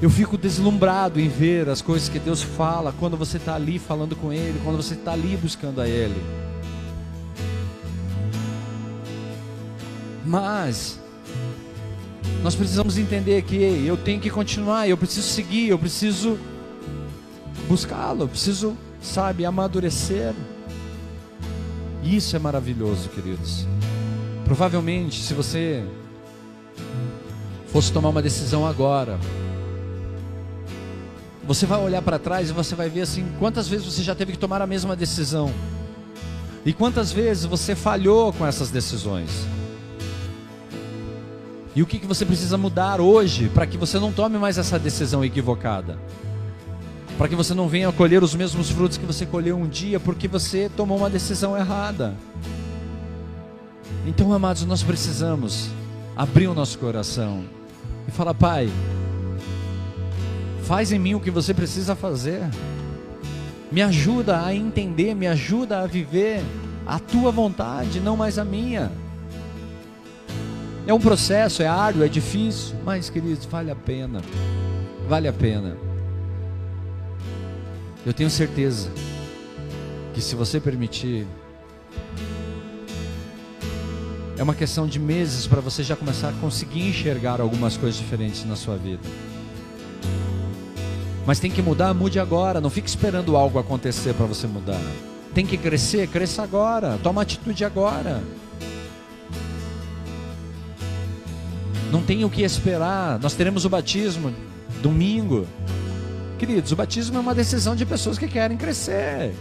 [0.00, 4.14] eu fico deslumbrado em ver as coisas que Deus fala quando você está ali falando
[4.14, 6.22] com Ele, quando você está ali buscando a Ele.
[10.24, 11.00] Mas
[12.40, 16.38] nós precisamos entender que eu tenho que continuar, eu preciso seguir, eu preciso
[17.66, 20.34] buscá-lo, eu preciso, sabe, amadurecer.
[22.02, 23.66] Isso é maravilhoso, queridos.
[24.44, 25.84] Provavelmente, se você
[27.68, 29.18] fosse tomar uma decisão agora,
[31.46, 34.32] você vai olhar para trás e você vai ver assim, quantas vezes você já teve
[34.32, 35.52] que tomar a mesma decisão.
[36.64, 39.30] E quantas vezes você falhou com essas decisões.
[41.76, 44.78] E o que, que você precisa mudar hoje para que você não tome mais essa
[44.78, 45.98] decisão equivocada?
[47.16, 50.26] Para que você não venha colher os mesmos frutos que você colheu um dia porque
[50.26, 52.14] você tomou uma decisão errada.
[54.06, 55.70] Então, amados, nós precisamos
[56.16, 57.44] abrir o nosso coração
[58.06, 58.68] e falar: Pai,
[60.64, 62.42] faz em mim o que você precisa fazer,
[63.70, 66.42] me ajuda a entender, me ajuda a viver
[66.86, 68.90] a tua vontade, não mais a minha.
[70.86, 74.20] É um processo, é árduo, é difícil, mas queridos, vale a pena.
[75.08, 75.76] Vale a pena.
[78.06, 78.90] Eu tenho certeza
[80.12, 81.26] que se você permitir,
[84.36, 88.44] é uma questão de meses para você já começar a conseguir enxergar algumas coisas diferentes
[88.44, 89.02] na sua vida.
[91.26, 92.60] Mas tem que mudar, mude agora.
[92.60, 94.80] Não fique esperando algo acontecer para você mudar.
[95.32, 96.98] Tem que crescer, cresça agora.
[97.02, 98.22] Toma atitude agora.
[101.90, 103.18] Não tem o que esperar.
[103.18, 104.34] Nós teremos o batismo
[104.82, 105.46] domingo.
[106.38, 109.32] Queridos, o batismo é uma decisão de pessoas que querem crescer.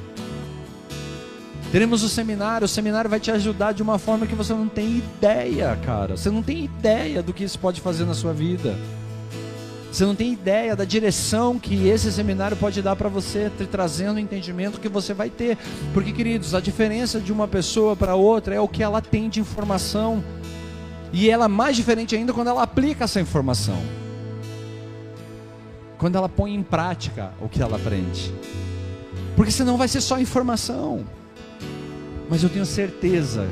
[1.72, 4.98] Teremos o seminário, o seminário vai te ajudar de uma forma que você não tem
[4.98, 6.16] ideia, cara.
[6.16, 8.78] Você não tem ideia do que isso pode fazer na sua vida.
[9.92, 14.18] Você não tem ideia da direção que esse seminário pode dar para você, te trazendo
[14.18, 15.58] o entendimento que você vai ter.
[15.96, 19.40] Porque, queridos, a diferença de uma pessoa para outra é o que ela tem de
[19.40, 20.24] informação.
[21.12, 24.03] E ela é mais diferente ainda quando ela aplica essa informação.
[26.04, 28.30] Quando ela põe em prática o que ela aprende.
[29.38, 31.06] Porque senão vai ser só informação.
[32.30, 33.48] Mas eu tenho certeza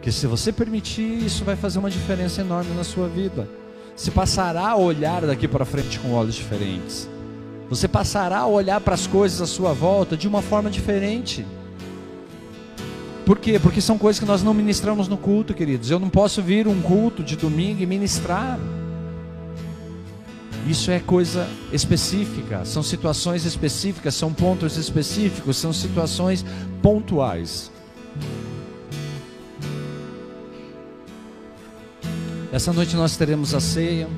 [0.00, 3.48] que se você permitir, isso vai fazer uma diferença enorme na sua vida.
[3.96, 7.08] Você passará a olhar daqui para frente com olhos diferentes.
[7.68, 11.44] Você passará a olhar para as coisas à sua volta de uma forma diferente.
[13.26, 13.58] Por quê?
[13.58, 15.90] Porque são coisas que nós não ministramos no culto, queridos.
[15.90, 18.60] Eu não posso vir um culto de domingo e ministrar.
[20.66, 26.44] Isso é coisa específica, são situações específicas, são pontos específicos, são situações
[26.80, 27.70] pontuais.
[32.50, 34.08] Essa noite nós teremos a ceia.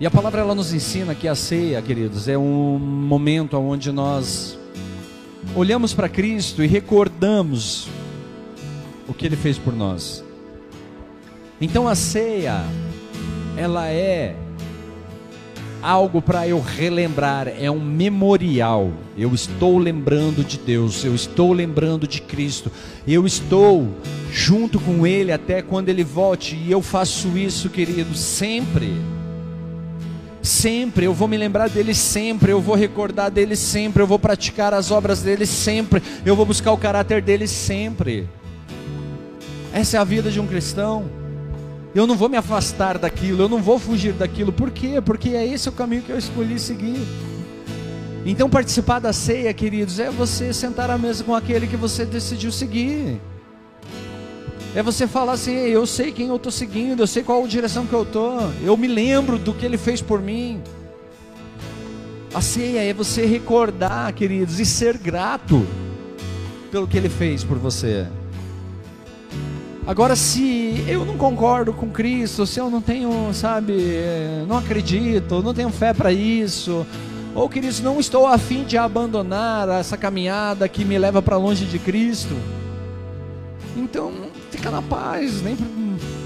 [0.00, 4.56] E a palavra ela nos ensina que a ceia, queridos, é um momento onde nós
[5.54, 7.88] olhamos para Cristo e recordamos
[9.06, 10.24] o que ele fez por nós.
[11.60, 12.62] Então a ceia,
[13.56, 14.36] ela é
[15.82, 18.92] algo para eu relembrar, é um memorial.
[19.16, 22.70] Eu estou lembrando de Deus, eu estou lembrando de Cristo,
[23.06, 23.88] eu estou
[24.32, 28.92] junto com Ele até quando Ele volte, e eu faço isso, querido, sempre.
[30.40, 34.72] Sempre, eu vou me lembrar dele sempre, eu vou recordar dele sempre, eu vou praticar
[34.72, 38.28] as obras dele sempre, eu vou buscar o caráter dele sempre.
[39.72, 41.17] Essa é a vida de um cristão.
[41.94, 44.52] Eu não vou me afastar daquilo, eu não vou fugir daquilo.
[44.52, 45.00] Por quê?
[45.00, 47.00] Porque é esse o caminho que eu escolhi seguir.
[48.26, 52.52] Então, participar da ceia, queridos, é você sentar à mesa com aquele que você decidiu
[52.52, 53.20] seguir.
[54.74, 57.92] É você falar assim: eu sei quem eu estou seguindo, eu sei qual direção que
[57.92, 60.60] eu estou, eu me lembro do que ele fez por mim.
[62.34, 65.66] A ceia é você recordar, queridos, e ser grato
[66.70, 68.06] pelo que ele fez por você.
[69.88, 73.72] Agora, se eu não concordo com Cristo, se eu não tenho, sabe,
[74.46, 76.86] não acredito, não tenho fé para isso,
[77.34, 81.78] ou Cristo, não estou afim de abandonar essa caminhada que me leva para longe de
[81.78, 82.36] Cristo,
[83.74, 84.12] então
[84.50, 85.56] fica na paz, nem,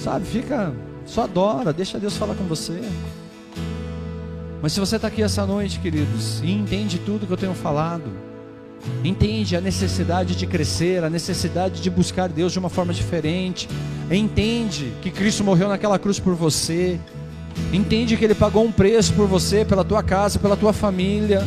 [0.00, 0.74] sabe, fica,
[1.06, 2.82] só adora, deixa Deus falar com você.
[4.60, 8.10] Mas se você está aqui essa noite, queridos, e entende tudo que eu tenho falado,
[9.04, 13.68] Entende a necessidade de crescer, a necessidade de buscar Deus de uma forma diferente.
[14.10, 17.00] Entende que Cristo morreu naquela cruz por você.
[17.72, 21.42] Entende que Ele pagou um preço por você, pela tua casa, pela tua família.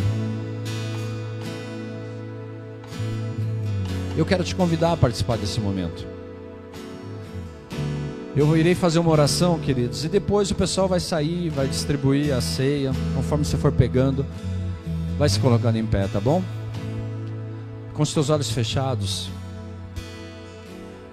[4.17, 6.07] Eu quero te convidar a participar desse momento.
[8.35, 12.41] Eu irei fazer uma oração, queridos, e depois o pessoal vai sair, vai distribuir a
[12.41, 14.25] ceia, conforme você for pegando,
[15.17, 16.43] vai se colocando em pé, tá bom?
[17.95, 19.29] Com os teus olhos fechados,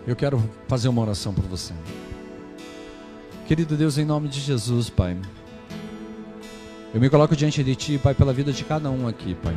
[0.05, 1.72] eu quero fazer uma oração por você.
[3.47, 5.16] Querido Deus, em nome de Jesus, Pai,
[6.93, 9.57] eu me coloco diante de Ti, Pai, pela vida de cada um aqui, Pai.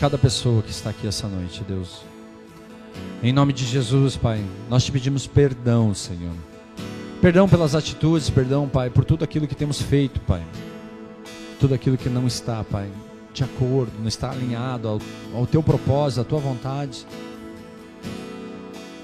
[0.00, 2.02] Cada pessoa que está aqui essa noite, Deus.
[3.22, 6.34] Em nome de Jesus, Pai, nós te pedimos perdão, Senhor.
[7.20, 10.42] Perdão pelas atitudes, perdão, Pai, por tudo aquilo que temos feito, Pai.
[11.60, 12.90] Tudo aquilo que não está, Pai
[13.36, 15.00] de acordo, não está alinhado ao,
[15.34, 17.06] ao teu propósito, à tua vontade.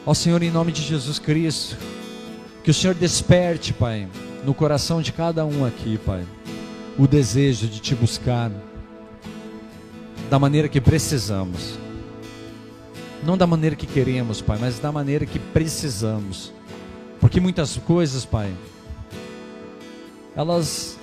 [0.07, 1.76] Ó Senhor, em nome de Jesus Cristo,
[2.64, 4.09] que o Senhor desperte, Pai,
[4.43, 6.24] no coração de cada um aqui, Pai,
[6.99, 8.51] o desejo de te buscar
[10.30, 11.78] da maneira que precisamos.
[13.22, 16.55] Não da maneira que queremos, Pai, mas da maneira que precisamos.
[17.20, 18.51] Porque muitas coisas, Pai,
[20.35, 20.99] elas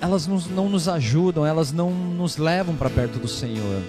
[0.00, 3.82] elas não nos ajudam, elas não nos levam para perto do Senhor.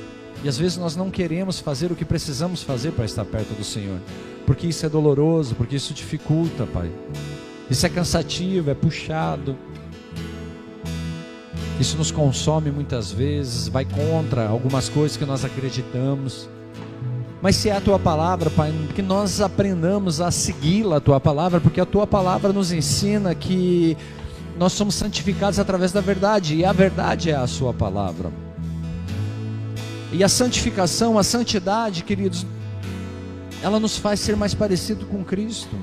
[0.43, 3.63] E às vezes nós não queremos fazer o que precisamos fazer para estar perto do
[3.63, 3.99] Senhor,
[4.45, 6.89] porque isso é doloroso, porque isso dificulta, Pai.
[7.69, 9.55] Isso é cansativo, é puxado.
[11.79, 16.49] Isso nos consome muitas vezes, vai contra algumas coisas que nós acreditamos.
[17.41, 21.61] Mas se é a tua palavra, Pai, que nós aprendamos a segui-la, a tua palavra,
[21.61, 23.95] porque a tua palavra nos ensina que
[24.59, 28.29] nós somos santificados através da verdade, e a verdade é a sua palavra.
[30.11, 32.45] E a santificação, a santidade, queridos,
[33.63, 35.73] ela nos faz ser mais parecido com Cristo.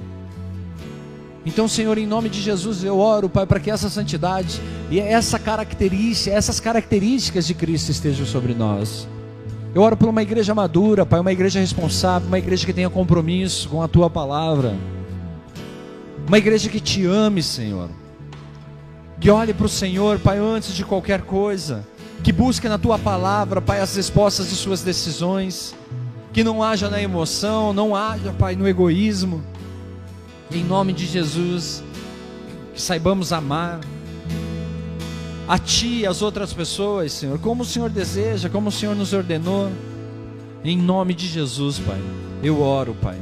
[1.47, 4.61] Então, Senhor, em nome de Jesus, eu oro, Pai, para que essa santidade
[4.91, 9.09] e essa característica, essas características de Cristo estejam sobre nós.
[9.75, 13.71] Eu oro por uma igreja madura, Pai, uma igreja responsável, uma igreja que tenha compromisso
[13.71, 14.75] com a tua palavra.
[16.29, 17.89] Uma igreja que te ame, Senhor.
[19.19, 21.87] Que olhe para o Senhor, Pai, antes de qualquer coisa.
[22.23, 25.75] Que busque na tua palavra, Pai, as respostas de suas decisões.
[26.33, 29.43] Que não haja na emoção, não haja, Pai, no egoísmo.
[30.51, 31.83] Em nome de Jesus,
[32.75, 33.81] que saibamos amar
[35.49, 39.13] a Ti e as outras pessoas, Senhor, como o Senhor deseja, como o Senhor nos
[39.13, 39.71] ordenou.
[40.65, 42.01] Em nome de Jesus, Pai,
[42.43, 43.17] eu oro, Pai,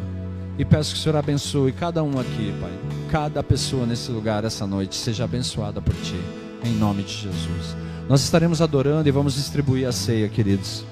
[0.59, 2.73] e peço que o Senhor abençoe cada um aqui, Pai.
[3.11, 6.21] Cada pessoa nesse lugar essa noite seja abençoada por Ti,
[6.65, 7.77] em nome de Jesus.
[8.09, 10.85] Nós estaremos adorando e vamos distribuir a ceia, queridos.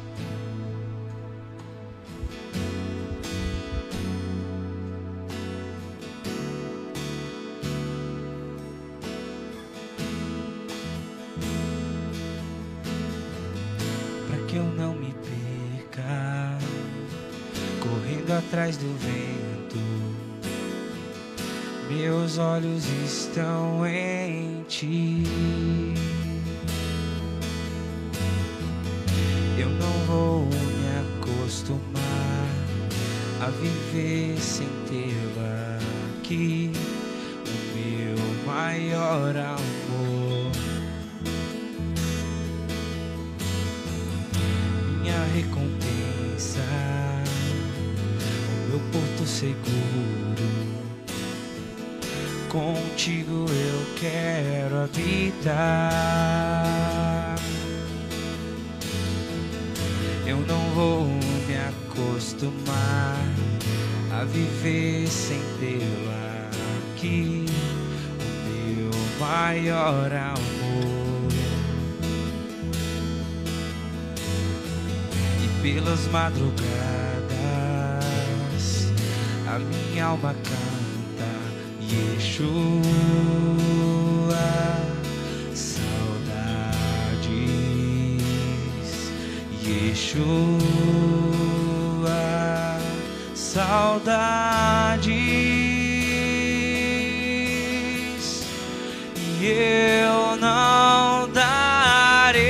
[99.52, 102.42] Eu não darei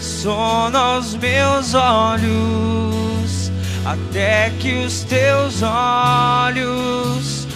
[0.00, 3.52] sono aos meus olhos
[3.84, 7.46] até que os teus olhos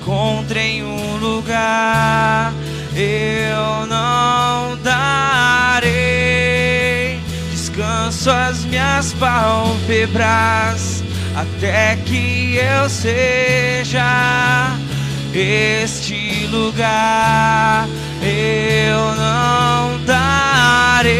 [0.00, 2.52] encontrem um lugar.
[2.94, 5.90] Eu não darei
[7.50, 11.02] descanso às minhas pálpebras
[11.36, 14.76] até que eu seja
[15.32, 16.19] este
[16.50, 17.88] lugar.
[18.22, 21.10] Eu não darei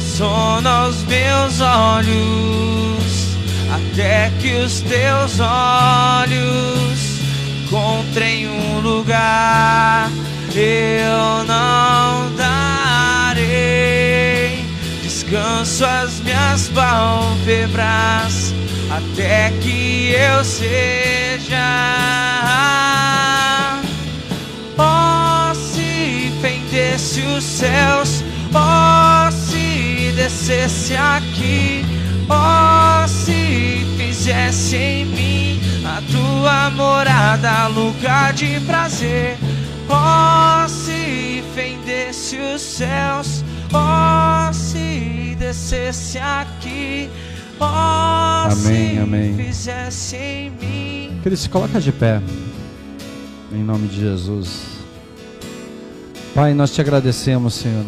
[0.00, 3.36] sono aos meus olhos
[3.74, 7.20] até que os teus olhos
[7.64, 10.10] encontrem um lugar.
[10.54, 13.44] Eu não darei
[15.02, 18.54] descanso às minhas pálpebras
[18.90, 22.04] até que eu seja.
[24.78, 31.84] Oh, se fendesse os céus, oh, se descesse aqui
[32.28, 39.36] Oh, se fizesse em mim a tua morada, lugar de prazer.
[39.88, 47.10] Oh, se fendesse os céus, oh, se descesse aqui.
[47.60, 49.36] Oh, amém, se amém.
[49.36, 51.20] fizesse em mim.
[51.22, 52.22] Querido, se coloca de pé,
[53.56, 54.62] em nome de Jesus.
[56.34, 57.84] Pai, nós te agradecemos, Senhor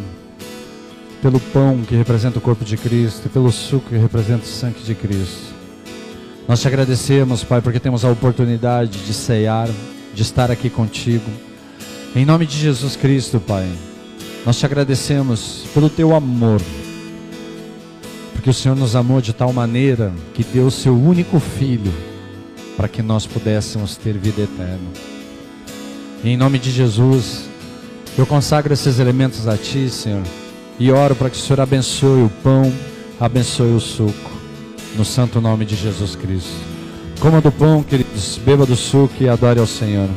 [1.27, 4.81] pelo pão que representa o corpo de Cristo e pelo suco que representa o sangue
[4.85, 5.55] de Cristo.
[6.47, 9.69] Nós te agradecemos, Pai, porque temos a oportunidade de ceiar,
[10.15, 11.29] de estar aqui contigo.
[12.15, 13.69] Em nome de Jesus Cristo, Pai,
[14.45, 16.61] nós te agradecemos pelo teu amor,
[18.33, 21.93] porque o Senhor nos amou de tal maneira que deu o seu único filho
[22.77, 25.16] para que nós pudéssemos ter vida eterna.
[26.25, 27.45] E em nome de Jesus,
[28.19, 30.23] eu consagro esses elementos a Ti, Senhor,
[30.79, 32.73] e oro para que o Senhor abençoe o pão,
[33.21, 34.31] abençoe o suco,
[34.97, 36.55] no santo nome de Jesus Cristo.
[37.21, 40.09] Coma do pão, queridos, beba do suco e adore ao Senhor.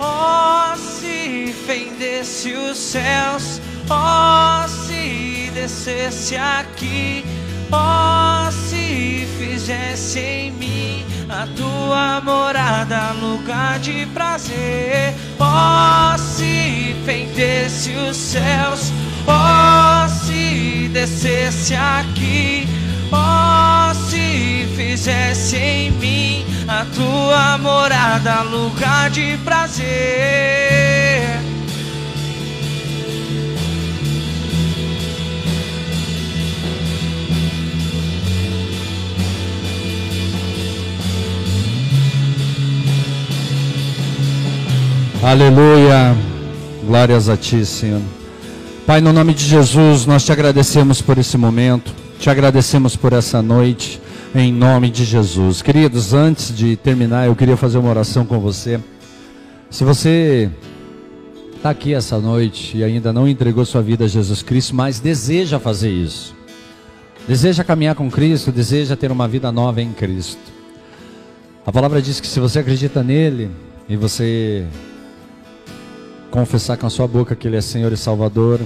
[0.00, 3.60] Oh, se fendesse os céus,
[3.90, 7.24] oh, se descesse aqui,
[7.72, 15.14] oh, se fizesse em mim a tua morada, lugar de prazer.
[15.38, 18.92] Oh, se fendesse os céus,
[19.26, 22.66] oh, se descesse aqui,
[23.12, 30.77] oh, se fizesse em mim a tua morada, lugar de prazer.
[45.22, 46.16] Aleluia.
[46.86, 48.00] Glórias a ti, Senhor.
[48.86, 53.42] Pai, no nome de Jesus, nós te agradecemos por esse momento, te agradecemos por essa
[53.42, 54.00] noite,
[54.32, 55.60] em nome de Jesus.
[55.60, 58.78] Queridos, antes de terminar, eu queria fazer uma oração com você.
[59.68, 60.48] Se você
[61.56, 65.58] está aqui essa noite e ainda não entregou sua vida a Jesus Cristo, mas deseja
[65.58, 66.32] fazer isso,
[67.26, 70.40] deseja caminhar com Cristo, deseja ter uma vida nova em Cristo.
[71.66, 73.50] A palavra diz que se você acredita nele
[73.88, 74.64] e você
[76.30, 78.60] confessar com a sua boca que Ele é Senhor e Salvador,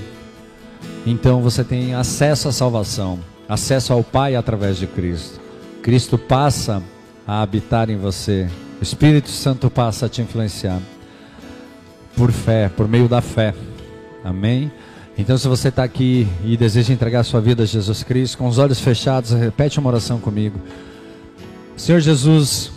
[1.06, 5.40] então você tem acesso à salvação, acesso ao Pai através de Cristo.
[5.82, 6.82] Cristo passa
[7.26, 8.48] a habitar em você,
[8.80, 10.80] o Espírito Santo passa a te influenciar
[12.16, 13.54] por fé, por meio da fé.
[14.24, 14.70] Amém?
[15.16, 18.58] Então, se você está aqui e deseja entregar sua vida a Jesus Cristo, com os
[18.58, 20.58] olhos fechados, repete uma oração comigo.
[21.76, 22.70] Senhor Jesus,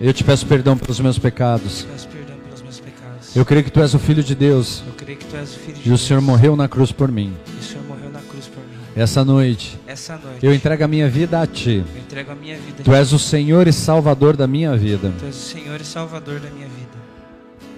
[0.00, 1.86] eu te peço perdão pelos meus pecados.
[3.36, 5.58] Eu creio que tu és o Filho de Deus Eu creio que tu és o
[5.58, 6.00] filho de e o Deus.
[6.00, 7.34] Senhor morreu na cruz por mim.
[7.54, 8.76] E o Senhor morreu na cruz por mim.
[8.96, 11.84] Essa noite Essa noite eu entrego a minha vida a ti.
[11.94, 12.82] eu entrego a minha vida.
[12.82, 15.12] Tu és o Senhor e Salvador da minha vida.
[15.18, 17.06] Tu és o Senhor e Salvador da minha vida.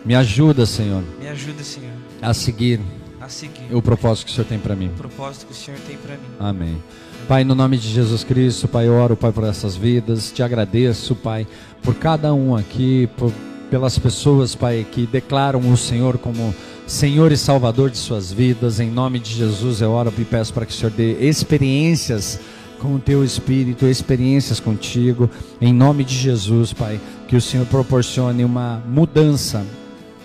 [0.04, 1.90] Me ajuda, Senhor, Me ajuda, Senhor,
[2.22, 2.80] a seguir
[3.20, 4.86] a seguir o propósito que o Senhor tem para mim.
[4.86, 6.20] o propósito que o Senhor tem para mim.
[6.38, 6.82] Amém.
[7.26, 10.30] Pai, no nome de Jesus Cristo, Pai, eu oro, Pai, por essas vidas.
[10.30, 11.46] Te agradeço, Pai,
[11.82, 13.32] por cada um aqui, por,
[13.70, 16.54] pelas pessoas, Pai, que declaram o Senhor como
[16.86, 18.80] Senhor e Salvador de suas vidas.
[18.80, 22.40] Em nome de Jesus, eu oro e peço para que o Senhor dê experiências
[22.78, 25.28] com o teu espírito, experiências contigo.
[25.60, 29.64] Em nome de Jesus, Pai, que o Senhor proporcione uma mudança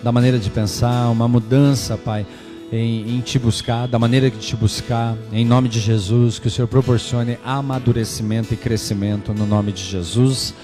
[0.02, 2.26] da maneira de pensar, uma mudança, Pai,
[2.72, 6.50] em, em, te buscar, da maneira de te buscar, em nome de Jesus, que o
[6.50, 10.54] Senhor proporcione amadurecimento e crescimento no nome de Jesus.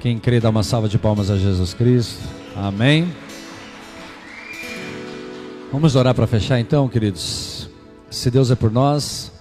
[0.00, 2.22] Quem crê, dá uma salva de palmas a Jesus Cristo.
[2.54, 3.12] Amém.
[5.72, 7.68] Vamos orar para fechar então, queridos.
[8.08, 9.32] Se Deus é por nós,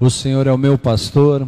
[0.00, 1.46] o Senhor é o meu pastor.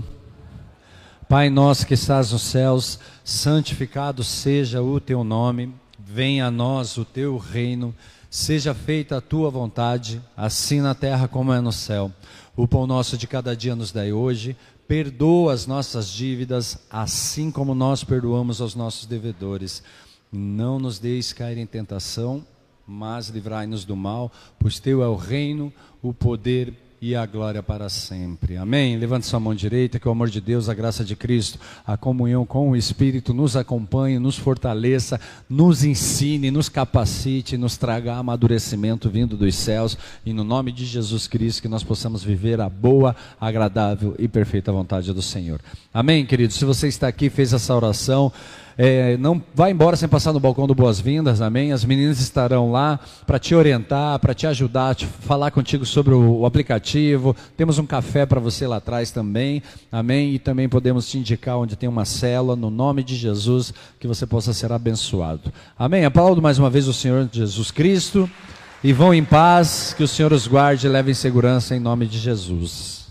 [1.27, 5.75] Pai nosso que estás nos céus, santificado seja o teu nome.
[5.99, 7.95] Venha a nós o teu reino.
[8.29, 12.13] Seja feita a tua vontade, assim na terra como é no céu.
[12.55, 14.55] O pão nosso de cada dia nos dai hoje.
[14.87, 19.83] Perdoa as nossas dívidas, assim como nós perdoamos aos nossos devedores.
[20.31, 22.45] Não nos deis cair em tentação,
[22.87, 25.73] mas livrai-nos do mal, pois teu é o reino,
[26.03, 28.57] o poder e a glória para sempre.
[28.57, 28.97] Amém?
[28.97, 32.47] Levante sua mão direita, que o amor de Deus, a graça de Cristo, a comunhão
[32.47, 35.21] com o Espírito nos acompanhe, nos fortaleça,
[35.51, 41.27] nos ensine, nos capacite, nos traga amadurecimento vindo dos céus e no nome de Jesus
[41.27, 45.61] Cristo que nós possamos viver a boa, agradável e perfeita vontade do Senhor.
[45.93, 46.53] Amém, querido?
[46.53, 48.33] Se você está aqui, fez essa oração,
[48.77, 51.73] é, não vai embora sem passar no balcão do Boas-Vindas, amém?
[51.73, 56.41] As meninas estarão lá para te orientar, para te ajudar, te falar contigo sobre o,
[56.41, 57.37] o aplicativo.
[57.57, 60.35] Temos um café para você lá atrás também, amém?
[60.35, 64.27] E também podemos te indicar onde tem uma célula, no nome de Jesus, que você
[64.27, 65.53] possa ser abençoado.
[65.79, 66.05] Amém?
[66.05, 68.29] Aplaudo mais uma vez o Senhor Jesus Cristo
[68.83, 72.07] e vão em paz, que o Senhor os guarde e leve em segurança em nome
[72.07, 73.02] de Jesus.